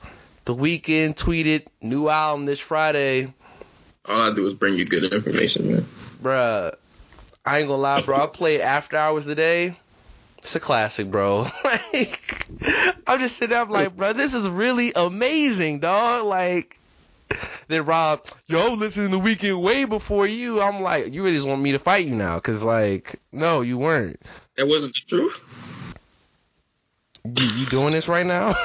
[0.45, 3.33] The Weeknd tweeted new album this Friday,
[4.05, 5.87] All I do is bring you good information, man.
[6.21, 6.75] bruh.
[7.45, 8.17] I ain't gonna lie, bro.
[8.17, 9.77] I played After Hours today.
[10.39, 11.47] It's a classic, bro.
[11.63, 12.47] like,
[13.07, 16.25] I'm just sitting there, I'm like, bro, this is really amazing, dog.
[16.25, 16.79] Like,
[17.67, 20.61] then Rob, yo, listening to the Weeknd way before you.
[20.61, 22.39] I'm like, you really just want me to fight you now?
[22.39, 24.19] Cause like, no, you weren't.
[24.57, 25.39] That wasn't the truth.
[27.25, 28.53] You, you doing this right now?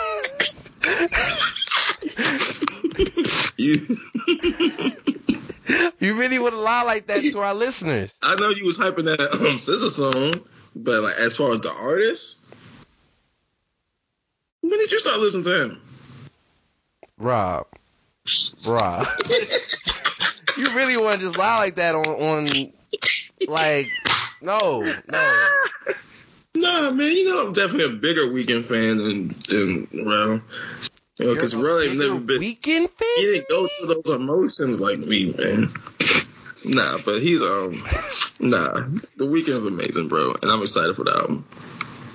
[3.56, 3.98] You,
[6.00, 8.16] you really want to lie like that to our listeners?
[8.22, 10.34] I know you was hyping that um Scissor song,
[10.74, 12.36] but like as far as the artist,
[14.60, 15.82] when did you start listening to him?
[17.18, 17.66] Rob,
[18.66, 19.06] Rob,
[20.56, 22.72] you really want to just lie like that on on
[23.46, 23.90] like,
[24.40, 25.56] no, no.
[26.54, 30.42] Nah, man, you know I'm definitely a bigger Weeknd fan than than Rel.
[31.20, 32.40] You know, because You're a Rel ain't bigger never been.
[32.40, 33.08] Weeknd fan.
[33.16, 35.70] He didn't go through those emotions like me, man.
[36.64, 37.84] Nah, but he's um,
[38.40, 38.86] nah.
[39.16, 41.46] The Weeknd's amazing, bro, and I'm excited for the album.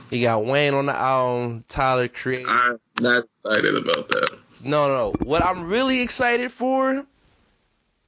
[0.09, 2.49] He got Wayne on the album, Tyler Creator.
[2.49, 4.39] I'm not excited about that.
[4.63, 5.13] No, no, no.
[5.23, 7.05] What I'm really excited for,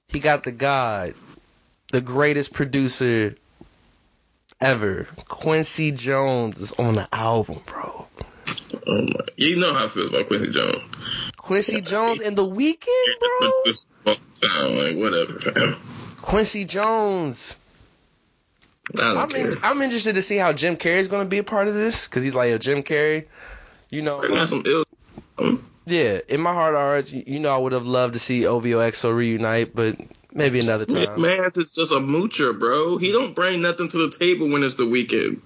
[0.08, 1.14] he got the God,
[1.92, 3.36] the greatest producer
[4.60, 5.08] ever.
[5.28, 8.07] Quincy Jones is on the album, bro.
[8.86, 10.78] Oh my, you know how I feel about Quincy Jones.
[11.36, 14.16] Quincy Jones and the Weeknd, bro.
[14.42, 15.78] Like whatever, fam.
[16.22, 17.58] Quincy Jones.
[18.98, 22.08] I'm in, I'm interested to see how Jim Carrey's gonna be a part of this
[22.08, 23.26] because he's like a Jim Carrey.
[23.90, 24.84] You know, Bring out some ill.
[25.38, 26.20] Um, yeah.
[26.28, 29.16] In my heart of hearts, you know, I would have loved to see OVO XO
[29.16, 29.98] reunite, but
[30.34, 31.22] maybe another time.
[31.22, 32.98] Mans is just a moocher, bro.
[32.98, 35.42] He don't bring nothing to the table when it's the Weeknd.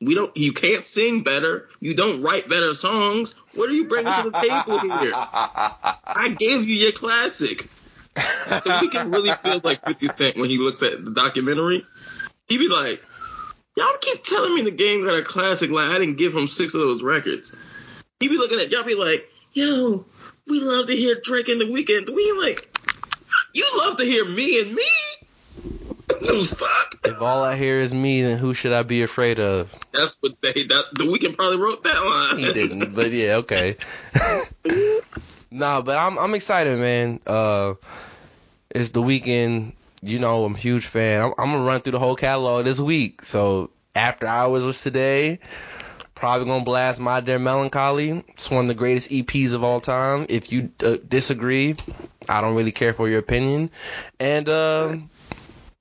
[0.00, 0.34] We don't.
[0.36, 1.68] You can't sing better.
[1.80, 3.34] You don't write better songs.
[3.54, 5.12] What are you bringing to the table here?
[5.14, 7.68] I gave you your classic.
[8.14, 11.84] The Weeknd really feels like 50 Cent when he looks at the documentary.
[12.48, 13.02] He'd be like,
[13.76, 15.70] "Y'all keep telling me the game got a classic.
[15.70, 17.56] Like I didn't give him six of those records."
[18.20, 20.06] He'd be looking at y'all, be like, "Yo,
[20.46, 22.76] we love to hear Drake in the Weeknd." We like,
[23.52, 24.84] you love to hear me and me.
[26.20, 27.06] What the fuck?
[27.06, 29.74] If all I hear is me, then who should I be afraid of?
[29.92, 30.52] That's what they.
[30.52, 32.38] That the Weeknd probably wrote that line.
[32.38, 33.76] He didn't, but yeah, okay.
[35.50, 37.20] nah, but I'm I'm excited, man.
[37.26, 37.74] Uh,
[38.70, 39.72] it's the Weeknd.
[40.02, 41.22] You know, I'm a huge fan.
[41.22, 43.22] I'm, I'm gonna run through the whole catalog this week.
[43.22, 45.40] So after hours was today.
[46.14, 48.24] Probably gonna blast My Dear Melancholy.
[48.26, 50.26] It's one of the greatest EPs of all time.
[50.28, 51.76] If you uh, disagree,
[52.28, 53.70] I don't really care for your opinion.
[54.18, 54.96] And uh,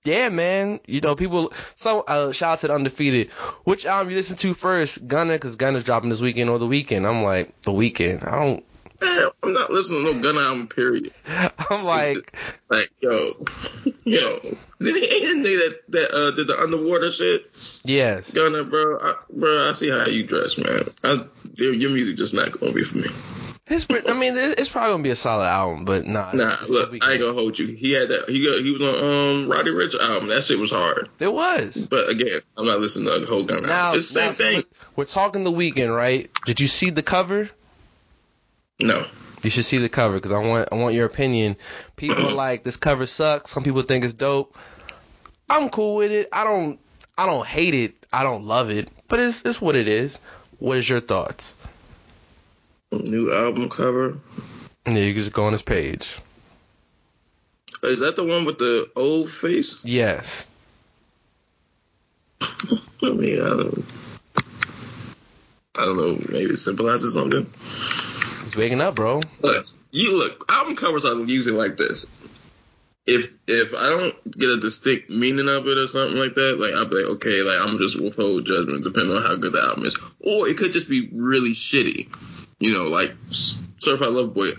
[0.07, 0.79] yeah, man.
[0.87, 1.51] You know, people.
[1.75, 3.29] So uh, shout out to the undefeated.
[3.65, 5.33] Which album you listen to first, Gunna?
[5.33, 7.07] Because Gunna's dropping this weekend or the Weeknd.
[7.07, 8.25] I'm like the Weeknd.
[8.25, 8.63] I don't.
[8.99, 10.67] Man, I'm not listening to no Gunna album.
[10.67, 11.11] Period.
[11.69, 12.33] I'm like,
[12.69, 13.45] Like, yo,
[14.05, 14.39] yo,
[14.79, 17.51] did he the that that uh, did the underwater shit?
[17.83, 18.33] yes.
[18.33, 20.89] Gunna, bro, I, bro, I see how you dress, man.
[21.03, 23.09] I, your, your music just not gonna be for me.
[23.69, 23.85] It's.
[23.89, 26.31] I mean, it's probably gonna be a solid album, but nah.
[26.31, 27.67] Nah, it's, it's look, I ain't gonna hold you.
[27.67, 28.29] He had that.
[28.29, 28.63] He got.
[28.63, 30.29] He was on um Roddy Ricch album.
[30.29, 31.09] That shit was hard.
[31.19, 31.87] It was.
[31.87, 33.67] But again, I'm not listening to the whole Gunna.
[33.67, 33.97] Now, album.
[33.99, 34.71] It's the now, same thing.
[34.95, 36.29] We're talking the Weeknd, right?
[36.45, 37.49] Did you see the cover?
[38.79, 39.05] No.
[39.43, 41.57] You should see the cover because I want I want your opinion.
[41.97, 43.51] People are like this cover sucks.
[43.51, 44.55] Some people think it's dope.
[45.49, 46.29] I'm cool with it.
[46.31, 46.79] I don't
[47.17, 48.05] I don't hate it.
[48.13, 50.19] I don't love it, but it's it's what it is.
[50.59, 51.55] What is your thoughts?
[52.91, 54.17] New album cover.
[54.85, 56.19] Yeah, you can just go on his page.
[57.83, 59.79] Uh, is that the one with the old face?
[59.83, 60.47] Yes.
[62.41, 62.45] I
[63.01, 63.85] mean, I don't.
[65.77, 66.25] I don't know.
[66.29, 67.45] Maybe symbolize or something.
[67.61, 69.21] He's waking up, bro.
[69.41, 70.45] Look, you look.
[70.49, 72.07] Album covers are usually like this.
[73.05, 76.73] If if I don't get a distinct meaning of it or something like that, like
[76.73, 79.85] I'll be like, okay, like I'm just withhold judgment depending on how good the album
[79.85, 82.07] is, or it could just be really shitty.
[82.59, 84.51] You know, like Certified Love Boy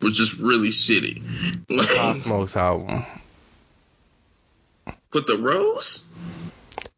[0.00, 1.22] was just really shitty.
[1.68, 3.04] Like, Cosmos album.
[5.10, 6.04] but the Rose,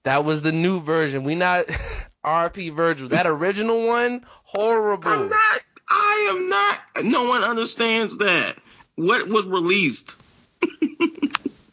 [0.04, 1.24] That was the new version.
[1.24, 1.66] We not
[2.24, 3.08] RP Virgil.
[3.08, 5.08] That original one, horrible.
[5.08, 5.60] I'm not.
[5.88, 7.04] I am not.
[7.04, 8.56] No one understands that.
[8.96, 10.18] What was released?
[10.80, 11.08] exactly.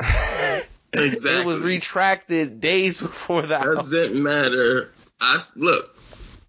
[0.91, 3.63] It was retracted days before that.
[3.63, 4.91] Doesn't matter.
[5.21, 5.95] I look,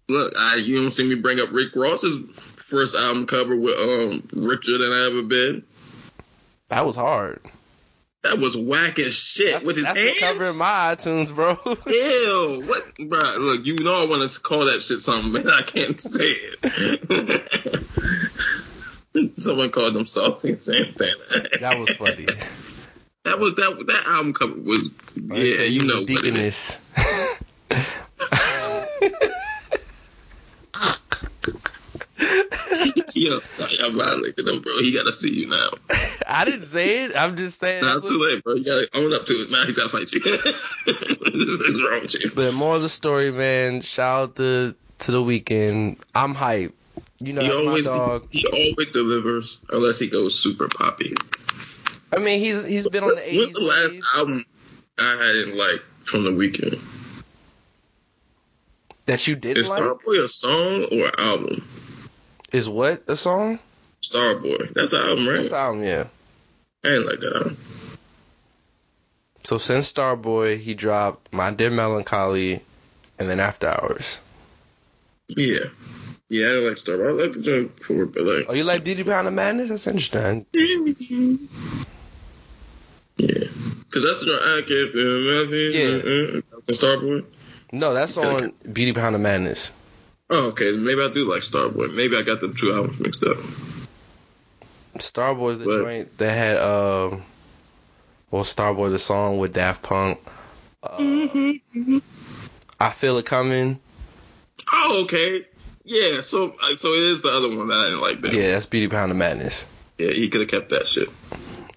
[0.07, 0.33] look.
[0.37, 2.17] I you don't see me bring up Rick Ross's
[2.57, 5.63] first album cover with um richer than I ever been.
[6.69, 7.39] That was hard.
[8.23, 10.13] That was whack as shit That's, with his that's hands.
[10.13, 11.57] the cover in my iTunes, bro.
[11.87, 13.37] Ew, what, bro?
[13.39, 15.49] Look, you know I want to call that shit something, man.
[15.49, 17.81] I can't say it.
[19.39, 21.13] Someone called them salty Santana.
[21.59, 22.27] that was funny.
[23.23, 26.79] That was that that album cover was yeah, you know a what it is.
[26.79, 27.41] deaconess.
[33.31, 34.73] Yo, I'm violating him, bro.
[34.79, 35.69] He gotta see you now.
[36.27, 37.15] I didn't say it.
[37.15, 37.83] I'm just saying.
[37.83, 38.55] Nah, that's it's too late, bro.
[38.55, 39.51] You gotta own up to it.
[39.51, 40.21] Now he's gotta fight you.
[40.85, 42.31] What's wrong with you?
[42.35, 43.81] But more of the story, man.
[43.81, 45.97] Shout out to to the Weeknd.
[46.15, 46.75] I'm hype.
[47.19, 48.27] You know, He always my dog.
[48.31, 51.13] he always delivers unless he goes super poppy.
[52.15, 54.03] I mean, he's he's been on the What's 80s the last wave.
[54.15, 54.45] album
[54.99, 56.79] I hadn't like from the Weeknd?
[59.05, 59.81] that you didn't Is like.
[59.81, 61.67] Starboy a song or an album?
[62.51, 63.59] Is what a song?
[64.01, 64.73] Starboy.
[64.73, 65.37] That's an album, right?
[65.37, 66.07] That's album, yeah.
[66.83, 67.57] I ain't like that album.
[69.43, 72.61] So since Starboy, he dropped My Dear Melancholy,
[73.17, 74.19] and then After Hours.
[75.29, 75.59] Yeah.
[76.29, 77.07] Yeah, I didn't like Starboy.
[77.07, 79.69] I like the joint before, but like Oh, you like Beauty Behind the Madness?
[79.69, 80.45] That's interesting.
[83.17, 83.43] Yeah.
[83.91, 86.41] Cause that's the I can't feel nothing.
[86.41, 86.73] Yeah.
[86.73, 87.25] Starboy.
[87.71, 89.73] No, that's on Beauty Behind the Madness.
[90.33, 90.71] Oh, okay.
[90.77, 91.93] Maybe I do like Starboy.
[91.93, 93.37] Maybe I got them two albums mixed up.
[94.97, 97.23] Starboy's the But- joint that had um,
[98.29, 100.19] well, Starboy the song with Daft Punk.
[100.83, 100.97] Uh,
[102.79, 103.79] I feel it coming.
[104.71, 105.45] Oh, okay.
[105.83, 108.21] Yeah, so uh, so it is the other one that I didn't like.
[108.21, 108.33] That.
[108.33, 109.65] Yeah, that's Beauty Behind the Madness.
[109.97, 111.09] yeah, he could have kept that shit.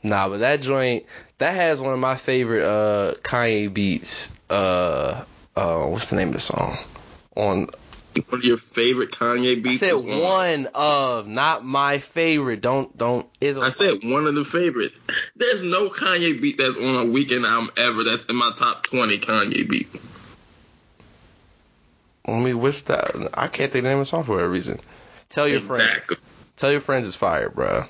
[0.03, 1.05] Nah, but that joint
[1.39, 4.31] that has one of my favorite uh Kanye beats.
[4.51, 5.25] Uh,
[5.57, 6.77] uh, what's the name of the song?
[7.37, 7.69] On
[8.29, 9.81] One of your favorite Kanye I beats.
[9.81, 10.21] said is one.
[10.21, 12.61] one of, not my favorite.
[12.61, 14.93] Don't don't is I said one of the favorite.
[15.37, 19.19] There's no Kanye beat that's on a Weeknd album ever that's in my top 20
[19.19, 19.89] Kanye beat.
[22.27, 23.15] Let me what's that?
[23.35, 24.79] I can't think of the name of the song for a reason.
[25.29, 26.17] Tell your Exactly.
[26.17, 26.23] friends.
[26.57, 27.85] Tell your friends it's fire, bro.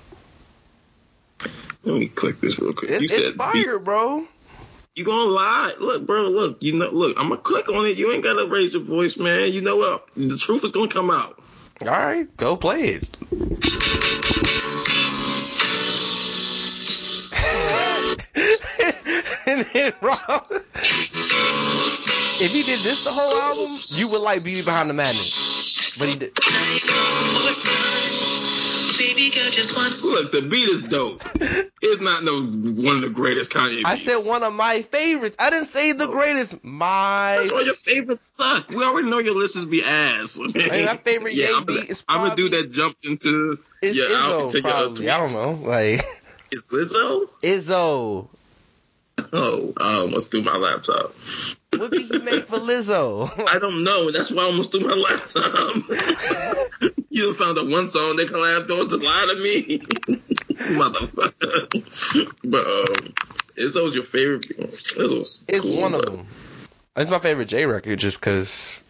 [1.85, 2.91] Let me click this real quick.
[2.91, 4.27] It, you it's said fire, bro.
[4.97, 5.73] You gonna lie?
[5.81, 6.29] Look, bro.
[6.29, 6.89] Look, you know.
[6.89, 7.99] Look, I'm gonna click on it.
[7.99, 9.53] You ain't gotta raise your voice, man.
[9.53, 10.09] You know what?
[10.17, 11.37] The truth is gonna come out.
[11.83, 13.17] All right, go play it.
[19.49, 20.47] and then Rob,
[22.41, 25.99] if he did this the whole album, you would like Beauty Behind the Madness.
[25.99, 26.35] But he did.
[28.97, 31.25] Baby girl just wants Look, the beat is dope.
[31.87, 33.77] It's not no one of the greatest Kanye.
[33.77, 33.89] Beats.
[33.89, 35.37] I said one of my favorites.
[35.39, 36.65] I didn't say the greatest.
[36.65, 38.71] My That's why your favorites suck.
[38.71, 40.39] We already know your lists be ass.
[40.55, 44.11] Hey, my favorite Ye I'm, beat is I'm gonna do that jump into it's your
[44.11, 45.11] album Izzo probably.
[45.11, 45.69] I don't know.
[45.69, 46.01] Like
[46.53, 47.29] Is Lizzo?
[47.43, 48.29] Izzo.
[49.33, 51.15] Oh, I almost threw my laptop.
[51.77, 53.29] What did he make for Lizzo?
[53.49, 54.13] I don't know.
[54.13, 55.77] That's why I almost threw my laptop.
[57.11, 59.83] you found the one song they collabed on to lie to me,
[60.59, 62.33] motherfucker.
[62.45, 63.15] but um,
[63.57, 64.47] Izzo's your favorite.
[65.49, 66.27] It's cool, one of them.
[66.97, 68.81] It's my favorite J record just because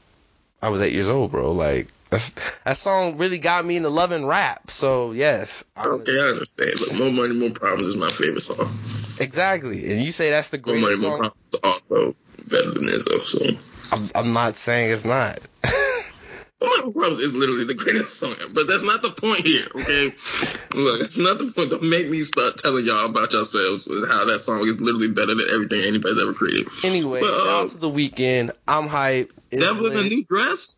[0.63, 1.53] I was eight years old, bro.
[1.53, 2.31] Like that's,
[2.65, 4.71] that song really got me into loving rap.
[4.71, 6.73] So yes, I'm- Okay, I understand.
[6.79, 8.69] But More Money, More Problems is my favorite song.
[9.21, 9.93] exactly.
[9.93, 11.31] And you say that's the More Money, greatest More song.
[11.51, 12.17] Problems is also
[12.49, 13.27] better than Izzo.
[13.27, 15.39] So I'm, I'm not saying it's not.
[16.65, 18.35] Money, Problems is literally the greatest song.
[18.53, 20.11] But that's not the point here, okay?
[20.75, 21.71] Look, that's not the point.
[21.71, 25.35] Don't make me start telling y'all about yourselves and how that song is literally better
[25.35, 26.69] than everything anybody's ever created.
[26.85, 28.53] anyway, But, shout uh, out to the Weeknd.
[28.67, 29.33] I'm hype.
[29.51, 30.77] It's was a new dress?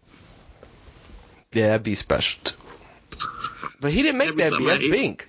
[1.53, 2.57] Yeah, that'd be special too.
[3.81, 4.67] But he didn't make Every that beat.
[4.67, 5.29] That's Bink.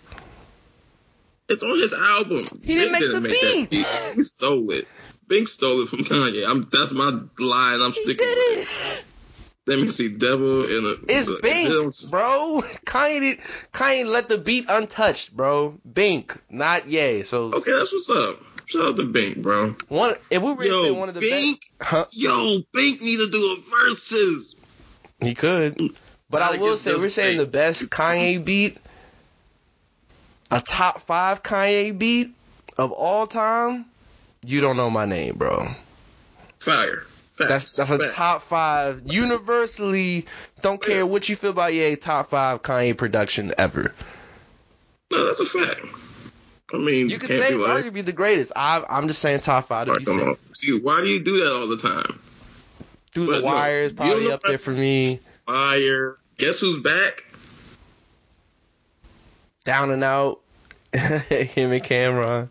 [1.49, 2.45] It's on his album.
[2.63, 4.17] He didn't make the that beat.
[4.17, 4.87] You stole it.
[5.27, 6.47] Bink stole it from Kanye.
[6.47, 7.81] I'm that's my line.
[7.81, 8.37] I'm He sticking with
[8.69, 9.05] it.
[9.67, 9.71] It.
[9.71, 10.95] Let me see, Devil in a.
[11.11, 12.61] It's the- Bink, bro.
[12.85, 13.39] Kanye, did-
[13.73, 15.77] Kanye let the beat untouched, bro.
[15.91, 17.23] Bink, not Ye.
[17.23, 18.39] So Okay, that's what's up.
[18.65, 19.75] Shout out to Bink, bro.
[19.87, 22.05] one, if we were to say one of the Bink, best, huh?
[22.11, 24.55] yo, Bink need to do a verses.
[25.21, 25.77] He could.
[26.29, 28.77] But I Gotta will say, we're saying the best Kanye beat,
[30.51, 32.31] a top five Kanye beat
[32.77, 33.85] of all time.
[34.45, 35.69] You don't know my name, bro.
[36.59, 37.05] Fire.
[37.37, 37.49] Facts.
[37.49, 38.13] That's that's a Facts.
[38.13, 40.25] top five universally.
[40.61, 43.93] Don't care what you feel about Ye, top five Kanye production ever.
[45.11, 45.81] No, that's a fact.
[46.73, 48.51] I mean, You could can't say it's like, arguably the greatest.
[48.55, 50.27] I, I'm just saying top five to be come safe.
[50.27, 50.83] on.
[50.83, 52.19] Why do you do that all the time?
[53.11, 55.15] Through But the no, wire is you probably up there for me.
[55.45, 56.17] Fire.
[56.37, 57.23] Guess who's back?
[59.63, 60.41] Down and out.
[60.93, 62.49] Him and Cam'ron.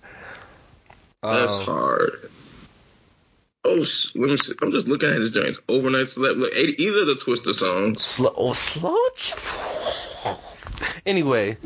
[1.22, 2.26] That's Um, hard.
[3.66, 4.54] Oh, let me see.
[4.62, 5.58] I'm just looking at his joints.
[5.68, 6.36] Overnight Celeb.
[6.36, 8.04] Look, either the Twista songs.
[8.04, 8.96] Slow, oh, slow.
[11.04, 11.56] Anyway,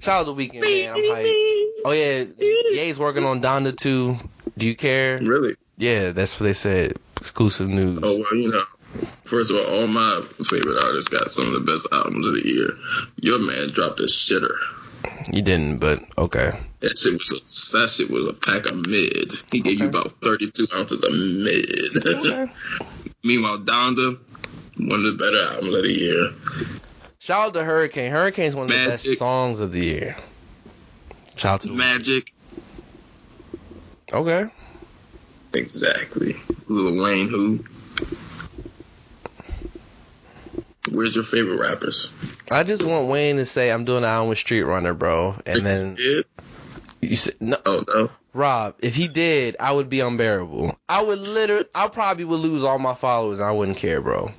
[0.00, 0.94] shout out to Weeknd, man.
[0.94, 1.66] I'm hyped.
[1.84, 4.18] Oh yeah, Ye's working on Donda too.
[4.58, 5.18] Do you care?
[5.18, 5.56] Really?
[5.78, 6.98] Yeah, that's what they said.
[7.18, 8.00] Exclusive news.
[8.02, 8.64] Oh well, you know.
[9.24, 12.46] First of all, all my favorite artists got some of the best albums of the
[12.46, 12.72] year.
[13.20, 14.56] Your man dropped a shitter.
[15.32, 16.52] You didn't, but okay.
[16.80, 19.32] That shit was a that shit was a pack of mid.
[19.50, 22.06] He gave you about 32 ounces of mid.
[22.06, 22.52] Okay.
[23.24, 24.18] Meanwhile, Donda,
[24.78, 26.32] one of the better albums of the year.
[27.18, 28.12] Shout out to Hurricane.
[28.12, 30.16] Hurricane's one of the best songs of the year.
[31.34, 32.32] Shout out to the Magic,
[34.12, 34.48] Okay.
[35.52, 36.36] exactly.
[36.68, 37.64] Lil Wayne, who?
[40.90, 42.12] Where's your favorite rappers?
[42.50, 45.36] I just want Wayne to say I'm doing an album with Street Runner, bro.
[45.44, 45.96] And then
[47.00, 48.10] you said no Oh no.
[48.32, 50.78] Rob, if he did, I would be unbearable.
[50.88, 54.30] I would literally I probably would lose all my followers and I wouldn't care, bro.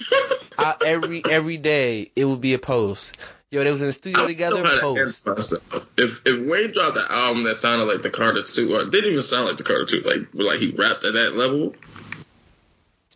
[0.58, 3.16] I, every every day it would be a post.
[3.50, 5.26] Yo, they was in the studio together, to post.
[5.26, 5.86] myself.
[5.96, 9.10] If if Wayne dropped an album that sounded like the Carter Two, or it didn't
[9.10, 11.74] even sound like the Carter Two, like like he rapped at that level,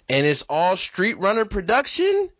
[0.09, 2.31] And it's all Street Runner production,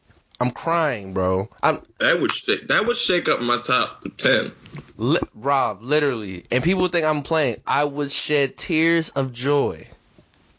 [0.41, 1.49] I'm crying, bro.
[1.63, 4.53] I'm that would shake that would shake up my top ten.
[4.97, 7.57] Li- Rob, literally, and people think I'm playing.
[7.67, 9.89] I would shed tears of joy,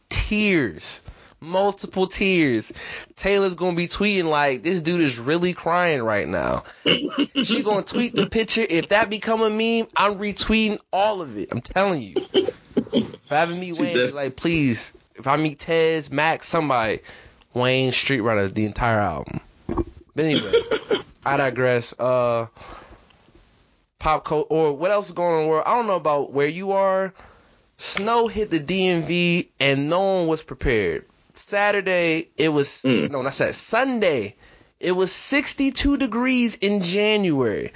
[0.10, 1.02] tears,
[1.40, 2.72] multiple tears.
[3.16, 6.64] Taylor's gonna be tweeting like, "This dude is really crying right now."
[7.44, 8.66] she gonna tweet the picture.
[8.68, 11.50] If that become a meme, I'm retweeting all of it.
[11.52, 12.16] I'm telling you.
[13.26, 14.94] If ever meet Wayne, def- like, please.
[15.16, 17.00] If I meet Tez, Max, somebody,
[17.54, 19.40] Wayne Street Runner, the entire album.
[20.16, 20.52] But anyway,
[21.26, 21.94] I digress.
[22.00, 22.48] Uh
[24.00, 25.64] pop culture or what else is going on in the world.
[25.66, 27.14] I don't know about where you are.
[27.78, 31.06] Snow hit the DMV and no one was prepared.
[31.34, 33.12] Saturday it was Mm.
[33.12, 33.54] no, not Saturday.
[33.54, 34.36] Sunday
[34.80, 37.72] it was 62 degrees in January.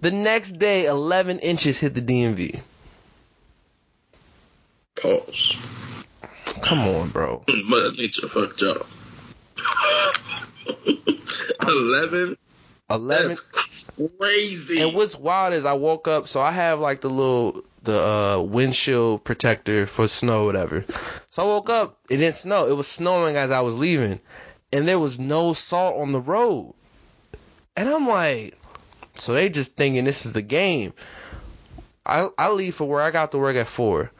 [0.00, 2.60] The next day 11 inches hit the DMV.
[4.94, 5.56] Pause.
[6.62, 7.44] Come on, bro.
[7.66, 8.86] Mother Nature fucked y'all.
[11.68, 12.36] Eleven.
[12.90, 14.80] 11 That's crazy.
[14.80, 18.42] And what's wild is I woke up, so I have like the little the uh,
[18.42, 20.84] windshield protector for snow, whatever.
[21.30, 22.66] So I woke up, it didn't snow.
[22.66, 24.20] It was snowing as I was leaving,
[24.72, 26.74] and there was no salt on the road.
[27.76, 28.58] And I'm like,
[29.16, 30.92] so they just thinking this is the game.
[32.06, 34.10] I I leave for where I got to work at four.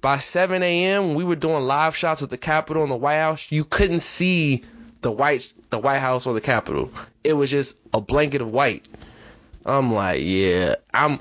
[0.00, 3.50] By 7 a.m., we were doing live shots at the Capitol and the White House.
[3.50, 4.62] You couldn't see
[5.06, 6.90] the white the White House or the Capitol.
[7.22, 8.88] It was just a blanket of white.
[9.64, 11.20] I'm like, yeah, I'm.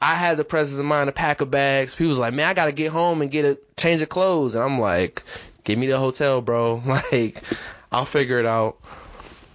[0.00, 1.94] I had the presence of mind to pack of bags.
[1.94, 4.64] People was like, man, I gotta get home and get a change of clothes, and
[4.64, 5.22] I'm like,
[5.64, 6.82] give me the hotel, bro.
[6.86, 7.42] Like,
[7.92, 8.78] I'll figure it out.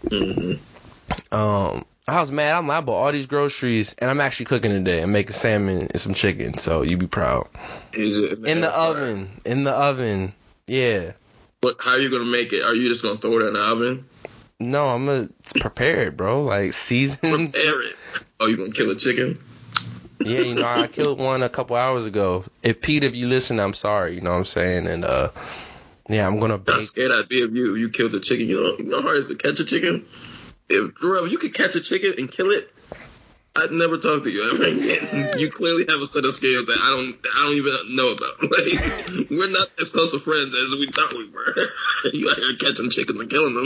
[0.03, 0.59] Mhm.
[1.31, 2.55] Um, I was mad.
[2.55, 5.01] I'm like, I bought all these groceries, and I'm actually cooking today.
[5.01, 7.47] I'm making salmon and some chicken, so you be proud.
[7.93, 10.33] Is it In the oven, in the oven.
[10.67, 11.13] Yeah.
[11.65, 12.61] But how are you gonna make it?
[12.61, 14.05] Are you just gonna throw it in the oven?
[14.59, 16.43] No, I'm gonna prepare it, bro.
[16.43, 17.17] Like season.
[17.23, 17.53] It.
[17.53, 17.95] Prepare it.
[18.39, 19.39] Oh, you gonna kill a chicken?
[20.23, 22.45] Yeah, you know, I killed one a couple hours ago.
[22.61, 24.13] If Pete, if you listen, I'm sorry.
[24.13, 24.85] You know what I'm saying?
[24.85, 25.29] And uh,
[26.07, 27.73] yeah, I'm gonna I'm scared I'd be of you.
[27.73, 28.47] You killed a chicken.
[28.47, 30.05] You know, you know how hard it is to catch a chicken.
[30.69, 32.71] If Jarrell, you could catch a chicken and kill it,
[33.57, 35.29] I'd never talk to you ever again.
[35.39, 38.35] you clearly have a set of skills that I don't, I don't even know about.
[38.55, 41.55] Like, we're not as close of friends as we thought we were.
[42.13, 43.63] you out here catching chickens and killing them.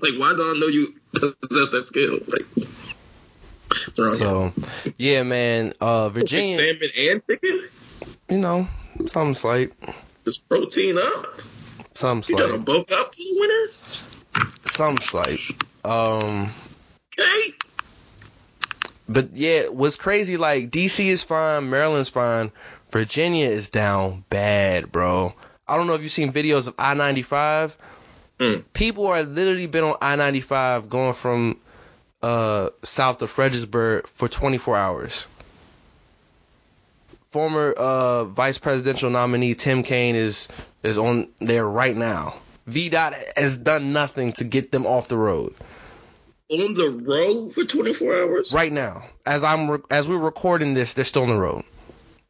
[0.00, 2.18] like, why don't I know you possess that skill?
[2.26, 4.52] Like, So,
[4.96, 5.74] yeah, man.
[5.80, 6.08] Uh?
[6.10, 7.68] Virginia, salmon and chicken.
[8.28, 8.68] you know,
[9.06, 9.72] something slight.
[10.26, 11.40] Is protein up?
[11.94, 14.46] Some You got a slight, bulk the winter?
[14.66, 15.40] some slight.
[15.84, 16.50] Um,
[17.18, 17.54] Okay.
[19.10, 20.36] But yeah, what's crazy?
[20.36, 22.52] Like DC is fine, Maryland's fine,
[22.92, 25.34] Virginia is down bad, bro.
[25.66, 27.76] I don't know if you've seen videos of I ninety five.
[28.38, 28.62] Mm.
[28.72, 31.58] People are literally been on I ninety five going from
[32.22, 35.26] uh south of Fredericksburg for twenty four hours.
[37.30, 40.46] Former uh vice presidential nominee Tim Kaine is
[40.84, 42.34] is on there right now.
[42.68, 45.52] VDOT has done nothing to get them off the road
[46.50, 48.52] On the road for 24 hours?
[48.52, 49.04] right now.
[49.24, 51.62] As I'm re- as we're recording this, they're still on the road.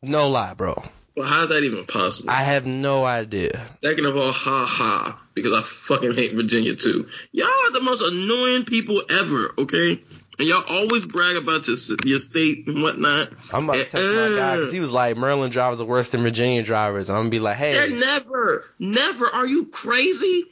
[0.03, 0.83] No lie, bro.
[1.17, 2.31] Well, how's that even possible?
[2.31, 3.67] I have no idea.
[3.83, 7.09] Second of all, ha ha, because I fucking hate Virginia too.
[7.33, 10.01] Y'all are the most annoying people ever, okay?
[10.39, 13.29] And y'all always brag about your, your state and whatnot.
[13.53, 14.57] I'm about to text my guy uh-uh.
[14.57, 17.41] because he was like, Maryland drivers are worse than Virginia drivers, and I'm gonna be
[17.41, 17.73] like, hey.
[17.73, 19.27] They're never, never.
[19.27, 20.45] Are you crazy?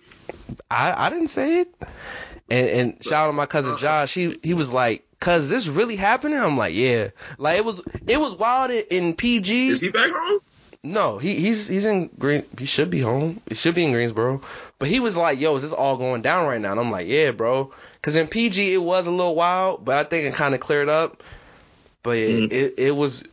[0.71, 1.75] I, I didn't say it.
[2.51, 4.15] And and shout out to my cousin Josh.
[4.15, 6.39] He he was like, cuz this really happening?
[6.39, 7.09] I'm like, yeah.
[7.39, 9.69] Like it was it was wild in, in PG.
[9.69, 10.41] Is he back home?
[10.85, 12.45] No, he he's he's in Green.
[12.59, 13.41] He should be home.
[13.49, 14.41] He should be in Greensboro.
[14.79, 17.09] But he was like, "Yo, is this all going down right now?" And I'm like,
[17.09, 20.55] "Yeah, bro." Because in PG it was a little wild, but I think it kind
[20.55, 21.23] of cleared up.
[22.05, 22.53] But yeah, Mhm.
[22.53, 23.25] it it was,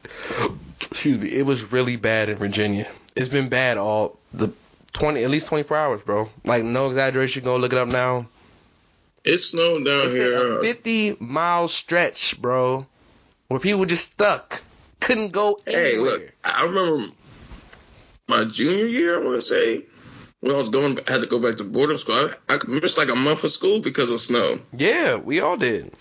[0.82, 2.88] excuse me, it was really bad in Virginia.
[3.16, 4.49] It's been bad all the
[4.91, 6.30] twenty at least 24 hours, bro.
[6.43, 7.43] Like no exaggeration.
[7.43, 8.26] Go look it up now.
[9.26, 10.59] It snowed down said here.
[10.59, 12.86] a 50 mile stretch, bro,
[13.47, 14.61] where people just stuck,
[14.99, 16.11] couldn't go Hey, anywhere.
[16.11, 17.11] look, I remember
[18.28, 19.19] my junior year.
[19.19, 19.84] I want to say
[20.41, 22.30] when I was going, I had to go back to boarding school.
[22.49, 24.59] I, I missed like a month of school because of snow.
[24.78, 25.91] Yeah, we all did.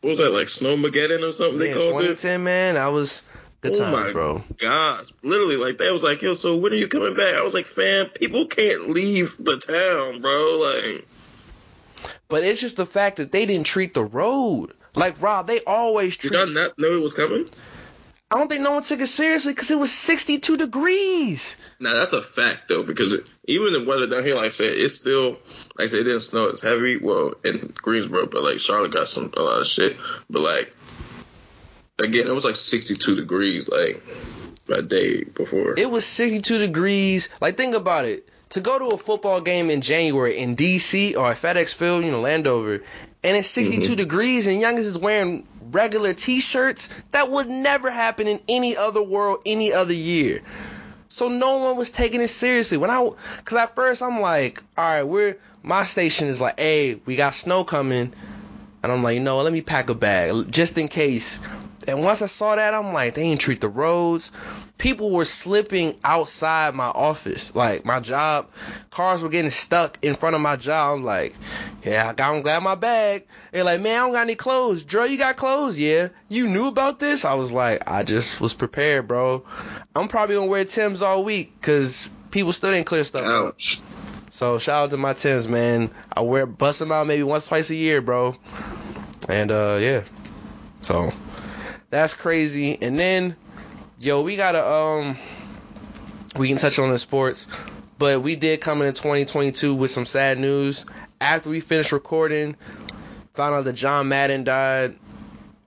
[0.00, 2.18] What was that like Snowmageddon or something Yeah, they called it?
[2.18, 3.22] 2010, man, I was
[3.60, 4.42] good Oh my bro.
[4.58, 7.34] Gosh, literally like that was like, yo, so when are you coming back?
[7.36, 10.72] I was like, fam, people can't leave the town, bro.
[10.92, 11.06] Like,
[12.32, 14.72] But it's just the fact that they didn't treat the road.
[14.94, 16.38] Like Rob, they always did treat.
[16.38, 17.46] y'all not know it was coming?
[18.30, 21.58] I don't think no one took it seriously because it was 62 degrees.
[21.78, 24.94] Now that's a fact though, because even the weather down here, like I said, it's
[24.94, 25.32] still
[25.76, 26.46] like I said, it didn't snow.
[26.46, 26.96] It's heavy.
[26.96, 29.98] Well, in Greensboro, but like Charlotte got some a lot of shit.
[30.30, 30.74] But like
[31.98, 34.02] again, it was like 62 degrees like
[34.70, 35.74] a day before.
[35.76, 37.28] It was 62 degrees.
[37.42, 38.26] Like think about it.
[38.52, 42.10] To go to a football game in January in DC or at FedEx Field, you
[42.10, 42.82] know, Landover,
[43.24, 43.96] and it's 62 Mhm.
[43.96, 49.38] degrees and youngest is wearing regular t-shirts, that would never happen in any other world
[49.46, 50.42] any other year.
[51.08, 52.76] So no one was taking it seriously.
[52.76, 53.08] When I,
[53.44, 57.34] cause at first I'm like, all right, we're my station is like, hey, we got
[57.34, 58.12] snow coming,
[58.82, 61.38] and I'm like, you know, let me pack a bag just in case.
[61.86, 64.30] And once I saw that, I'm like, they ain't treat the roads.
[64.82, 68.48] People were slipping outside my office, like my job.
[68.90, 70.96] Cars were getting stuck in front of my job.
[70.96, 71.36] I'm like,
[71.84, 73.24] yeah, I got, I'm glad my bag.
[73.52, 74.84] They're like, man, I don't got any clothes.
[74.84, 75.78] Dre, you got clothes?
[75.78, 76.08] Yeah.
[76.28, 77.24] You knew about this?
[77.24, 79.44] I was like, I just was prepared, bro.
[79.94, 83.22] I'm probably gonna wear Tim's all week because people still didn't clear stuff.
[83.22, 83.82] Ouch.
[84.30, 85.92] So shout out to my Tims, man.
[86.12, 88.36] I wear bust them out maybe once, twice a year, bro.
[89.28, 90.02] And uh, yeah.
[90.80, 91.12] So
[91.90, 92.82] that's crazy.
[92.82, 93.36] And then,
[94.02, 95.16] yo, we gotta um,
[96.36, 97.46] we can touch on the sports,
[97.98, 100.84] but we did come into 2022 with some sad news.
[101.20, 102.56] After we finished recording,
[103.34, 104.96] found out that John Madden died.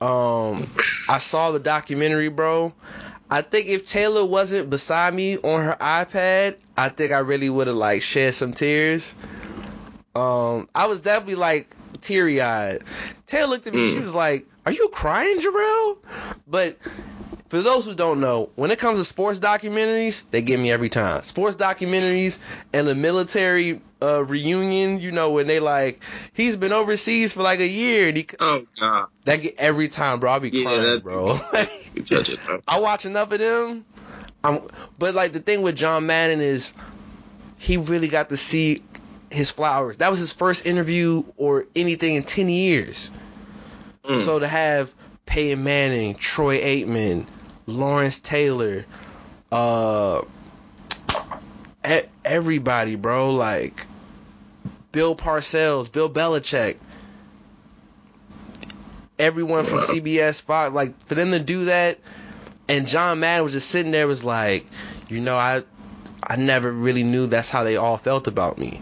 [0.01, 0.69] Um,
[1.07, 2.73] I saw the documentary, bro.
[3.31, 7.67] I think if Taylor wasn't beside me on her iPad, I think I really would
[7.67, 9.15] have like shed some tears.
[10.13, 12.83] Um, I was definitely like teary eyed.
[13.25, 14.03] Taylor looked at me, she Mm.
[14.03, 15.97] was like, Are you crying, Jarrell?
[16.47, 16.77] But
[17.55, 20.89] for those who don't know, when it comes to sports documentaries, they get me every
[20.89, 21.23] time.
[21.23, 22.41] Sports documentaries
[22.73, 26.03] and the military uh, reunion, you know, when they like,
[26.33, 30.19] he's been overseas for like a year and he, Oh god, that get every time,
[30.19, 30.33] bro.
[30.33, 31.39] I'll be Yeah, crying, bro.
[31.53, 32.39] it.
[32.45, 32.61] Bro.
[32.67, 33.85] I watch enough of them.
[34.43, 34.59] I'm,
[34.99, 36.73] but like the thing with John Madden is,
[37.57, 38.83] he really got to see
[39.31, 39.95] his flowers.
[39.97, 43.11] That was his first interview or anything in ten years.
[44.03, 44.19] Mm.
[44.19, 44.93] So to have
[45.25, 47.25] Peyton Manning, Troy Aikman,
[47.67, 48.85] Lawrence Taylor,
[49.51, 50.21] uh,
[52.23, 53.87] everybody, bro, like
[54.91, 56.77] Bill Parcells, Bill Belichick,
[59.17, 61.99] everyone from CBS, Fox, like for them to do that,
[62.67, 64.65] and John Madden was just sitting there, was like,
[65.09, 65.63] you know, I,
[66.23, 68.81] I never really knew that's how they all felt about me.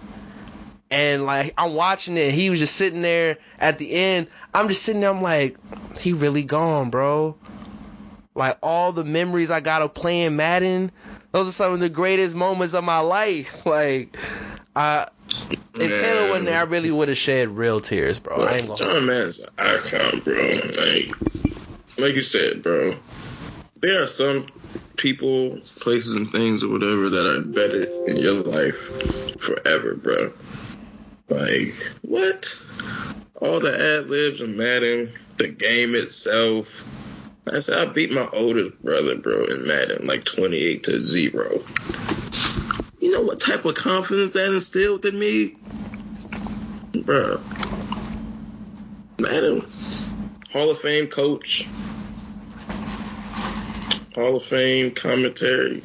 [0.89, 4.27] And like I'm watching it, he was just sitting there at the end.
[4.53, 5.57] I'm just sitting there, I'm like,
[5.99, 7.35] he really gone, bro.
[8.35, 10.91] Like all the memories I got of playing Madden,
[11.31, 13.65] Those are some of the greatest moments of my life.
[13.65, 14.17] Like,
[14.75, 15.07] I
[15.75, 18.43] if Taylor wasn't there, I really would have shed real tears, bro.
[18.43, 18.77] I ain't gonna.
[18.77, 20.59] John Madden's an icon, bro.
[20.77, 22.95] Like, like you said, bro.
[23.81, 24.47] There are some
[24.97, 28.77] people, places, and things or whatever that are embedded in your life
[29.39, 30.33] forever, bro.
[31.29, 32.55] Like, what?
[33.41, 36.67] All the ad libs and Madden, the game itself.
[37.51, 41.63] I said I beat my oldest brother, bro, in Madden, like 28 to 0.
[42.99, 45.55] You know what type of confidence that instilled in me?
[47.03, 47.41] Bro.
[49.19, 49.65] Madden.
[50.51, 51.67] Hall of Fame coach.
[54.15, 55.83] Hall of Fame commentary.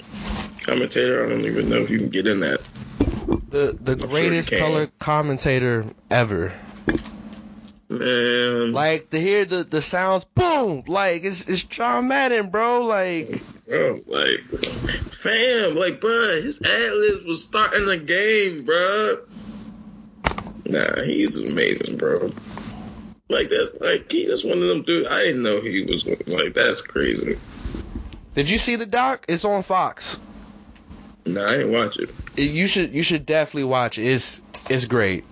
[0.62, 2.60] Commentator, I don't even know if you can get in that.
[3.50, 4.58] The the sure greatest can.
[4.58, 6.52] color commentator ever.
[7.88, 8.72] Man.
[8.72, 10.84] Like to hear the the sounds, boom!
[10.86, 12.82] Like it's it's Madden, bro.
[12.82, 14.40] Like Bro, like,
[15.12, 19.18] fam, like, bro, his ad libs was starting the game, bro.
[20.64, 22.32] Nah, he's amazing, bro.
[23.28, 25.08] Like that's like he that's one of them dudes.
[25.10, 27.38] I didn't know he was like that's crazy.
[28.34, 29.26] Did you see the doc?
[29.28, 30.18] It's on Fox.
[31.26, 32.10] Nah, I didn't watch it.
[32.38, 34.06] It- you should you should definitely watch it.
[34.06, 35.24] It's it's great.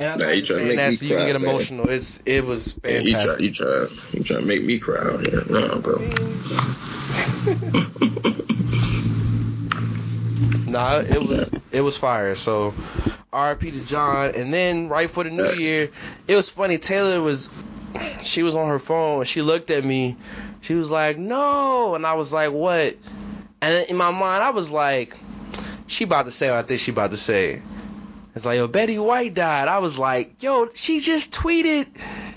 [0.00, 1.40] And I'm Nah, not you just tryna saying make that me so you can get
[1.40, 1.50] man.
[1.50, 1.90] emotional.
[1.90, 3.40] It's it was Yeah, you try, fantastic.
[3.42, 5.44] you try, you try to make me cry out here.
[5.50, 5.98] No, bro.
[10.66, 12.34] Nah, it was it was fire.
[12.34, 12.72] So
[13.32, 13.72] R.P.
[13.72, 15.90] to John, and then right for the new year,
[16.28, 16.78] it was funny.
[16.78, 17.50] Taylor was
[18.22, 19.24] she was on her phone.
[19.24, 20.16] She looked at me.
[20.62, 22.96] She was like, "No," and I was like, "What?"
[23.60, 25.18] And in my mind, I was like,
[25.88, 27.60] "She about to say what I think she about to say."
[28.34, 31.86] It's like, "Yo, Betty White died." I was like, "Yo, she just tweeted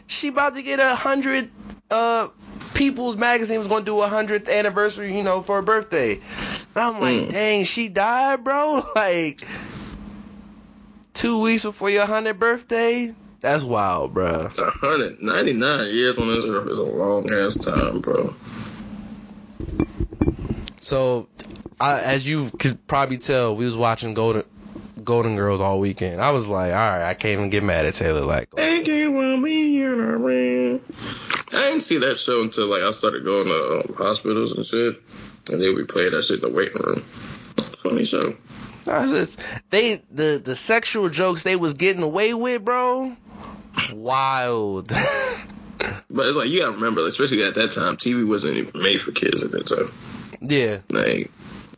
[0.07, 1.49] she about to get a hundred
[1.91, 2.27] uh
[2.73, 6.21] People's Magazine was gonna do a hundredth anniversary, you know, for her birthday." And
[6.75, 7.31] I'm like, Mm.
[7.31, 9.45] "Dang, she died, bro!" Like
[11.13, 13.13] two weeks before your hundredth birthday.
[13.41, 14.49] That's wild, bro.
[14.55, 18.33] 199 years on this earth is a long ass time, bro.
[20.79, 21.27] So,
[21.79, 24.43] I, as you could probably tell, we was watching Golden
[25.03, 26.21] Golden Girls all weekend.
[26.21, 28.21] I was like, all right, I can't even get mad at Taylor.
[28.21, 30.81] Like, Ain't get one me in a ring.
[31.51, 35.01] I didn't see that show until like I started going to um, hospitals and shit,
[35.49, 37.03] and they would be playing that shit in the waiting room.
[37.79, 38.35] Funny show.
[38.87, 39.39] I was just-
[39.69, 43.15] they the the sexual jokes they was getting away with, bro.
[43.91, 44.91] Wild.
[46.09, 49.11] But it's like you gotta remember, especially at that time, TV wasn't even made for
[49.11, 49.91] kids at that time.
[50.39, 51.29] yeah, Like,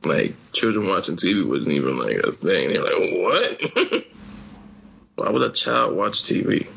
[0.06, 2.70] like children watching TV wasn't even like a thing.
[2.70, 3.14] They're like,
[3.74, 4.06] what?
[5.16, 6.68] Why would a child watch TV?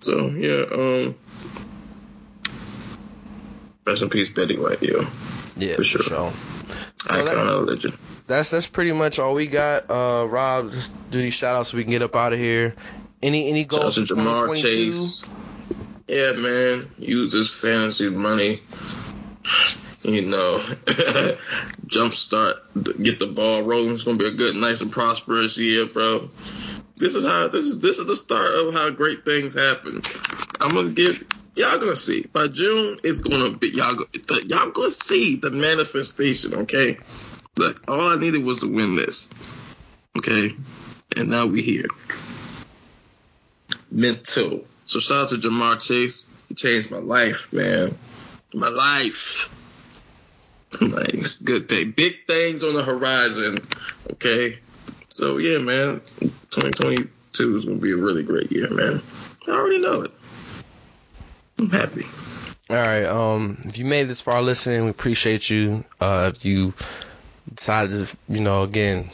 [0.00, 1.14] So yeah, um,
[3.86, 5.06] rest in peace, Betty White, yo.
[5.56, 6.02] yeah, For sure.
[6.02, 6.32] So
[7.10, 7.94] Icon that- of legend.
[8.26, 9.90] that's that's pretty much all we got.
[9.90, 12.74] Uh, Rob, just do these shout outs so we can get up out of here.
[13.22, 14.92] Any any Shout out goals to for Ja'Marr 2022?
[14.92, 15.22] Chase.
[16.06, 16.90] Yeah, man.
[16.98, 18.60] Use this fantasy money.
[20.08, 20.58] You know,
[21.86, 23.94] jumpstart, get the ball rolling.
[23.94, 26.30] It's gonna be a good, nice, and prosperous year, bro.
[26.96, 27.78] This is how this is.
[27.78, 30.02] This is the start of how great things happen.
[30.60, 31.22] I'm gonna give
[31.54, 32.98] y'all gonna see by June.
[33.04, 33.94] It's gonna be y'all.
[33.94, 34.06] Go,
[34.46, 36.54] y'all gonna see the manifestation.
[36.54, 36.98] Okay.
[37.56, 39.28] Look, all I needed was to win this.
[40.16, 40.54] Okay,
[41.16, 41.86] and now we here
[43.90, 44.64] mental.
[44.86, 46.24] So shout out to Ja'Marr Chase.
[46.48, 47.98] He changed my life, man.
[48.54, 49.50] My life.
[50.80, 51.92] it's good thing.
[51.92, 53.66] Big things on the horizon.
[54.12, 54.58] Okay.
[55.08, 56.00] So yeah, man.
[56.20, 59.02] 2022 is gonna be a really great year, man.
[59.46, 60.12] I already know it.
[61.58, 62.06] I'm happy.
[62.70, 63.04] All right.
[63.04, 65.84] Um, if you made this far listening, we appreciate you.
[66.00, 66.74] Uh, if you
[67.54, 69.10] decided to, you know, again,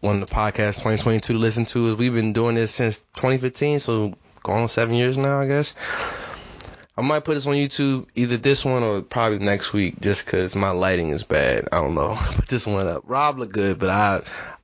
[0.00, 3.78] one of the podcasts 2022 to listen to is we've been doing this since 2015,
[3.78, 5.74] so going on seven years now, I guess.
[6.98, 10.56] I might put this on YouTube, either this one or probably next week, just because
[10.56, 11.68] my lighting is bad.
[11.70, 12.16] I don't know.
[12.20, 13.04] Put this one up.
[13.06, 14.20] Rob look good, but I,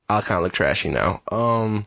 [0.09, 1.21] I kind of look trashy now.
[1.31, 1.85] Um,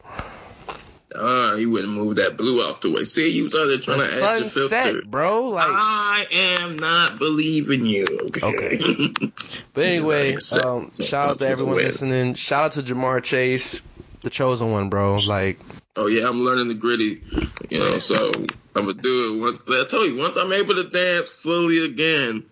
[1.14, 3.04] Ah, you wouldn't move that blue out the way.
[3.04, 4.74] See, you was out there trying the to add your filter.
[4.74, 5.48] sunset, bro.
[5.48, 8.06] Like, I am not believing you.
[8.22, 8.46] Okay.
[8.46, 9.32] Okay.
[9.74, 12.34] But anyway, um, shout out to everyone listening.
[12.34, 13.80] Shout out to Ja'Marr Chase,
[14.20, 15.16] the chosen one, bro.
[15.16, 15.58] Like,
[15.98, 17.22] Oh yeah, I'm learning the griddy.
[17.70, 18.30] You know, so
[18.76, 19.64] I'm gonna do it once.
[19.68, 22.44] I told you, once I'm able to dance fully again,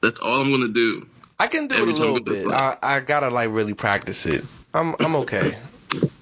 [0.00, 1.06] that's all I'm gonna do.
[1.40, 2.46] I can do Every it a little bit.
[2.46, 4.44] I, I gotta like really practice it.
[4.72, 5.58] I'm I'm okay.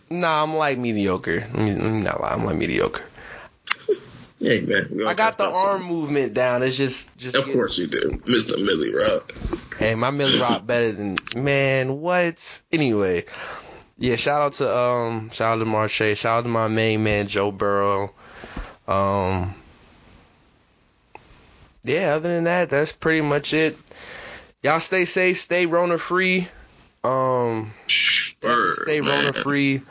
[0.08, 1.40] nah, I'm like mediocre.
[1.40, 2.32] Let me, let me not lie.
[2.32, 3.04] I'm like mediocre.
[4.40, 6.62] Hey man, I got the arm movement down.
[6.62, 7.36] It's just, just.
[7.36, 8.56] Of course you do, Mr.
[8.56, 9.34] Millie Rock.
[9.78, 12.00] Hey, my Millie Rock better than man.
[12.00, 12.62] What?
[12.72, 13.26] Anyway,
[14.00, 14.16] yeah.
[14.16, 16.16] Shout out to um, shout out to Marche.
[16.16, 18.12] Shout out to my main man Joe Burrow.
[18.88, 19.54] Um,
[21.84, 22.14] yeah.
[22.14, 23.78] Other than that, that's pretty much it.
[24.62, 25.38] Y'all stay safe.
[25.38, 26.48] Stay Rona free.
[27.04, 29.26] Um, stay man.
[29.26, 29.82] Rona free.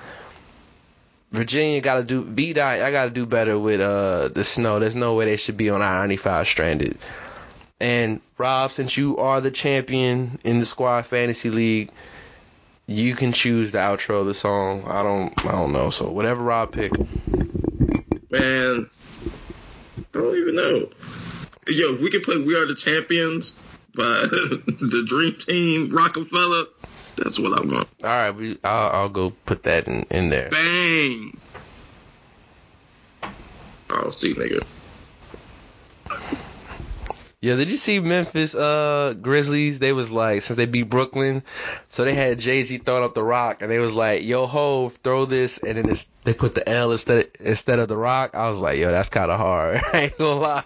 [1.31, 2.57] Virginia got to do VDOT.
[2.84, 4.80] I got to do better with uh the snow.
[4.80, 6.98] There's no way they should be on I ninety five stranded.
[7.80, 11.91] And Rob, since you are the champion in the squad fantasy league,
[12.90, 14.84] you can choose the outro of the song.
[14.88, 15.91] I don't, I don't know.
[15.91, 16.91] So whatever Rob pick.
[18.32, 18.90] Man,
[19.95, 20.90] I don't even know.
[21.68, 23.53] Yo, if we could play "We Are the Champions"
[23.95, 26.66] by the Dream Team, Rockefeller,
[27.16, 27.88] that's what I want.
[28.03, 30.49] All right, we, I'll, I'll go put that in in there.
[30.49, 31.40] Bang!
[33.91, 34.66] I'll see, nigga.
[37.41, 39.80] Yeah, did you see Memphis uh Grizzlies?
[39.80, 41.41] They was like since they beat Brooklyn,
[41.88, 44.90] so they had Jay Z throwing up the rock, and they was like, "Yo ho,
[44.90, 48.36] throw this," and then it's, they put the L instead of, instead of the rock.
[48.36, 50.64] I was like, "Yo, that's kind of hard." I ain't gonna lie.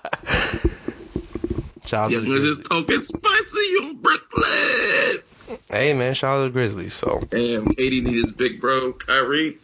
[1.91, 5.59] Out Yeah, to the we're just talking spicy on Brooklyn.
[5.69, 6.95] Hey man, shout out to the Grizzlies.
[6.95, 9.59] So Damn, KD need his big bro, Kyrie.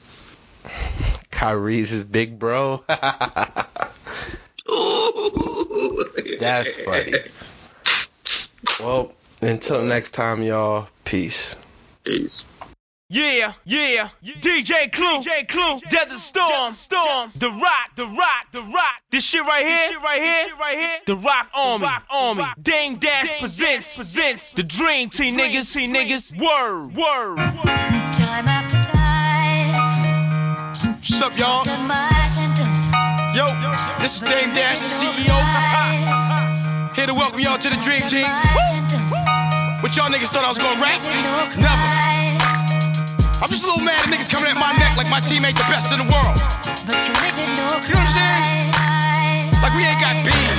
[1.31, 2.83] Kyrie's his big bro.
[4.69, 5.48] Ooh.
[6.39, 7.13] That's funny.
[8.79, 10.87] well, until next time, y'all.
[11.05, 11.55] Peace.
[12.03, 12.43] Peace.
[13.11, 19.01] Yeah, yeah, DJ Clue, DJ Clue, Desert Storm, Storm, The Rock, The Rock, The Rock.
[19.09, 20.97] This shit right here, this shit right here, shit right here.
[21.07, 22.43] The Rock Army, Rock Army.
[22.61, 26.37] Dame Dash presents, presents the Dream Team niggas, Team niggas.
[26.37, 27.37] Word, word.
[28.13, 29.71] Time after time,
[30.97, 31.65] What's up, y'all?
[33.39, 33.55] Yo,
[34.01, 35.31] this is Dame Dash, the CEO.
[36.93, 38.27] Here to welcome y'all to the Dream Team.
[39.79, 40.99] What y'all niggas thought I was gonna rap?
[41.55, 41.87] Never.
[43.39, 45.55] I'm just a little mad at niggas coming at my neck like my team ain't
[45.55, 46.35] the best in the world.
[46.83, 48.75] You know what I'm saying?
[49.63, 50.58] Like we ain't got beans.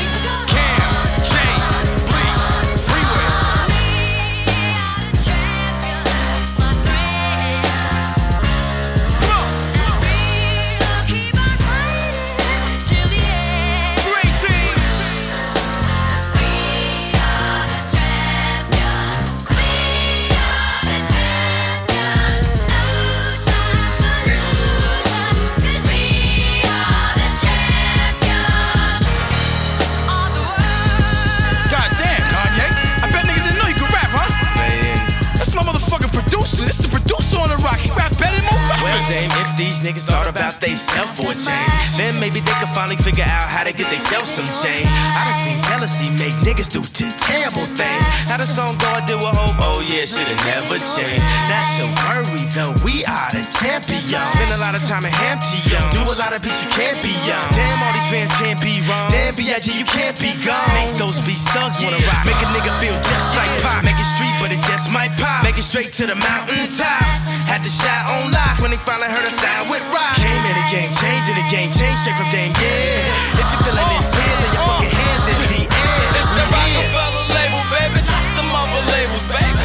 [39.11, 39.31] Most Well, rappers.
[39.31, 42.73] Dame, if these niggas thought about they self for a change, then maybe they could
[42.75, 44.87] finally figure out how to get they self some change.
[44.87, 46.83] I done seen jealousy make niggas do
[47.19, 48.05] terrible things.
[48.29, 51.25] How the song go, I do a hope, oh yeah, should've never changed.
[51.49, 54.29] Not so worry though, we are the champions.
[54.31, 55.81] Spend a lot of time in Hampty, yo.
[55.91, 57.43] Do a lot of beats you can't be young.
[57.57, 59.11] Damn, all these fans can't be wrong.
[59.11, 59.73] Damn, B.I.G.
[59.73, 60.61] you can't be gone.
[60.77, 62.29] Make those beats thugs wanna rock.
[62.29, 63.83] Make a nigga feel just like pop.
[63.83, 65.43] Make it street, but it just might pop.
[65.43, 67.03] Make it straight to the mountain top.
[67.49, 70.13] Had to shot on lock when they finally heard a sound with rock.
[70.21, 73.41] Came in the game, changing the game, changed straight from Dame, yeah.
[73.41, 76.09] If you feeling this here, then your fucking hands in the air.
[76.21, 77.97] It's the Rockefeller label, baby.
[78.05, 79.65] It's the mother labels, baby.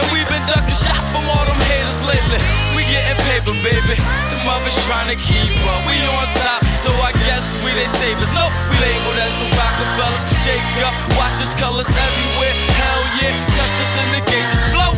[0.00, 2.40] And we've been ducking shots from all them haters lately.
[2.72, 4.00] We getting paper, baby.
[4.32, 5.84] The mothers trying to keep up.
[5.84, 8.32] We on top, so I guess we they savers.
[8.32, 10.24] No, we labeled as the Rockefellers.
[10.40, 12.56] Jacob, watch us colors everywhere.
[12.72, 14.96] Hell yeah, test us in the gauges blow.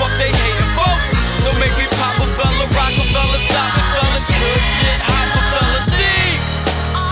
[0.00, 1.23] Fuck they hating folk.
[1.54, 4.26] Don't make me pop a fella, Rockefeller, stop it, fellas.
[4.26, 5.86] Could get hot for fellas.
[5.86, 6.34] See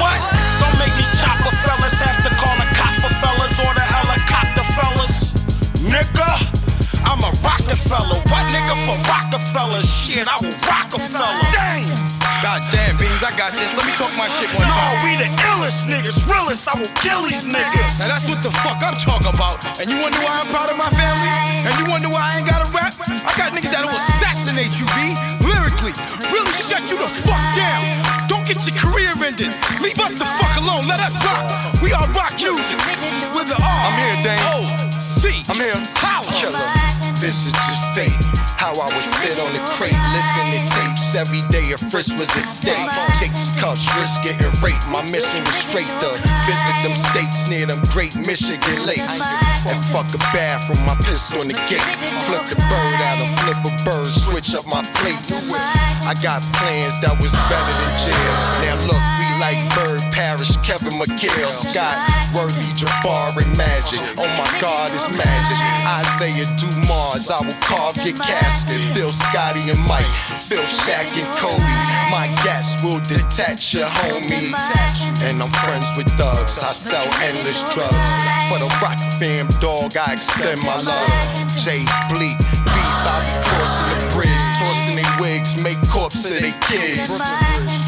[0.02, 0.18] what?
[0.58, 4.66] Don't make me chopper fellas have to call a cop for fellas or the helicopter
[4.74, 5.30] fellas.
[5.86, 6.31] Nigga, a
[7.92, 8.24] Rockefeller.
[8.32, 9.80] What nigga for Rockefeller?
[9.84, 11.44] Shit, I will Rockefeller.
[11.52, 11.84] Dang.
[12.40, 13.70] God damn, Beans, I got this.
[13.76, 15.04] Let me talk my shit one No, time.
[15.04, 16.66] we the illest niggas, realest.
[16.66, 18.00] I will kill these niggas.
[18.00, 19.60] Now that's what the fuck I'm talking about.
[19.78, 21.28] And you wonder why I'm proud of my family?
[21.68, 22.96] And you wonder why I ain't got a rap?
[22.98, 25.12] I got niggas that'll assassinate you, B.
[25.44, 25.92] Lyrically.
[26.32, 27.84] Really shut you the fuck down.
[28.26, 29.52] Don't get your career ended.
[29.84, 30.88] Leave us the fuck alone.
[30.88, 31.44] Let us rock.
[31.84, 32.80] We are rock music.
[33.36, 33.80] With the R.
[33.84, 34.42] I'm here, Dane.
[34.56, 34.64] O.
[34.98, 35.44] C.
[35.46, 35.76] I'm here.
[36.00, 36.32] Holla.
[36.40, 36.81] Killer.
[37.22, 38.18] This is just fate.
[38.58, 41.70] How I would sit on the crate, listen to tapes every day.
[41.70, 42.74] A frisk was at stake.
[43.14, 44.82] Chase cuffs, risk getting raped.
[44.90, 49.22] My mission was straight to visit them states near them great Michigan lakes.
[49.70, 51.86] And fuck a bathroom, my pistol on the gate.
[52.26, 55.54] Flip the bird out and flip a bird, switch up my plates.
[56.02, 58.34] I got plans that was better than jail.
[58.66, 61.96] Now look, we like Bird Parish, Kevin McHale, Scott,
[62.36, 64.00] Worthy, Jabbar, and Magic.
[64.20, 65.56] Oh my God, it's magic.
[65.88, 68.78] Isaiah Dumars, I will carve your casket.
[68.92, 70.04] Phil Scottie and Mike,
[70.44, 71.64] Phil Shaq and Kobe.
[72.12, 74.52] My gas will detach your homies.
[75.24, 76.60] And I'm friends with thugs.
[76.60, 78.12] I sell endless drugs.
[78.52, 81.08] For the rock fam, dog, I extend my love.
[81.56, 82.36] Jay Bleak,
[82.68, 87.08] beef, I be crossing the bridge, tossing they wigs, make corpse of they kids.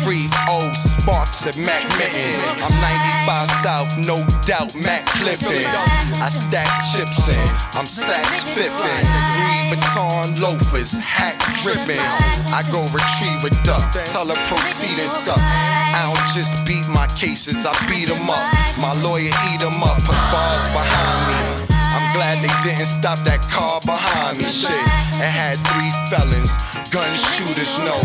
[0.05, 0.75] Free old
[1.05, 2.41] Sparks at Mac Mittens.
[2.65, 5.69] I'm 95 South, no doubt, Mac Clifton.
[6.17, 9.05] I stack chips in, I'm Saks Fiffin.
[9.37, 12.01] Louis Vuitton loafers, hat dripping.
[12.49, 15.37] I go retrieve a duck, tell her proceed and suck.
[15.37, 18.41] I don't just beat my cases, I beat 'em up.
[18.81, 21.69] My lawyer eat 'em up, put bars behind me.
[21.69, 24.49] I'm glad they didn't stop that car behind me.
[24.49, 24.73] Shit,
[25.21, 26.57] it had three felons,
[26.89, 27.97] gun shooters, no.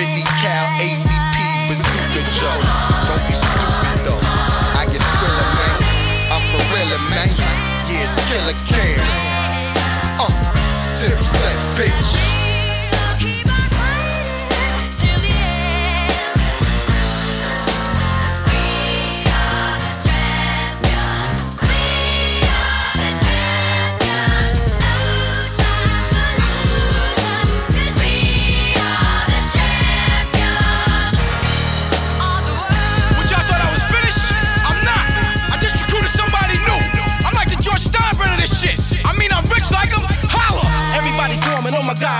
[0.00, 2.60] 50 cal ACP bazooka Joe.
[3.06, 4.20] Don't be stupid though.
[4.80, 5.76] I get skrilla, man.
[6.32, 7.28] I'm for real, man.
[7.88, 9.04] Yeah, it's killer cam.
[10.18, 10.30] Uh,
[10.98, 12.27] dipset, bitch.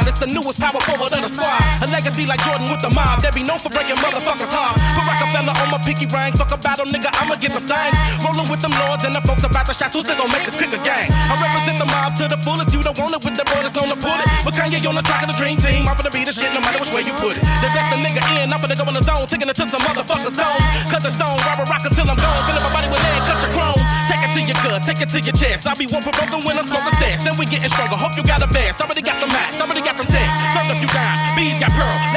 [0.06, 1.60] It's the newest power forward of the squad.
[1.85, 3.23] A legacy like Jordan with the mob.
[3.23, 4.78] They be known for breaking motherfuckers' hearts.
[4.97, 6.32] Put Rockefeller on my pinky ring.
[6.36, 7.97] Fuck a battle, nigga, I'ma get the things.
[8.24, 9.94] Rolling with them lords and the folks about the shots.
[9.97, 11.09] Who's they gon' make this kick a gang?
[11.12, 12.73] I represent the mob to the fullest.
[12.74, 14.28] You don't want it with the boy that's known to pull it.
[14.44, 15.89] But Kanye on the track of the dream team.
[15.89, 17.43] I'm finna be the shit no matter which way you put it.
[17.65, 18.52] They bless the nigga in.
[18.52, 19.27] I'm finna go in the zone.
[19.27, 20.65] Taking it to some motherfuckers' zones.
[20.93, 21.39] Cause it's on.
[21.47, 22.40] Robber rock until I'm gone.
[22.47, 23.23] Filling my body with lead.
[23.24, 23.78] Cut your chrome.
[24.49, 24.83] Take it to your gut.
[24.83, 25.66] Take it to your chest.
[25.66, 27.23] I be one provoking when I'm smoking sex.
[27.23, 27.97] Then we getting stronger.
[27.97, 28.79] Hope you got a vest.
[28.79, 29.59] Somebody got the max.
[29.59, 30.57] Somebody got them tags.
[30.57, 31.37] Served up you down.
[31.37, 32.07] Bees got pearls.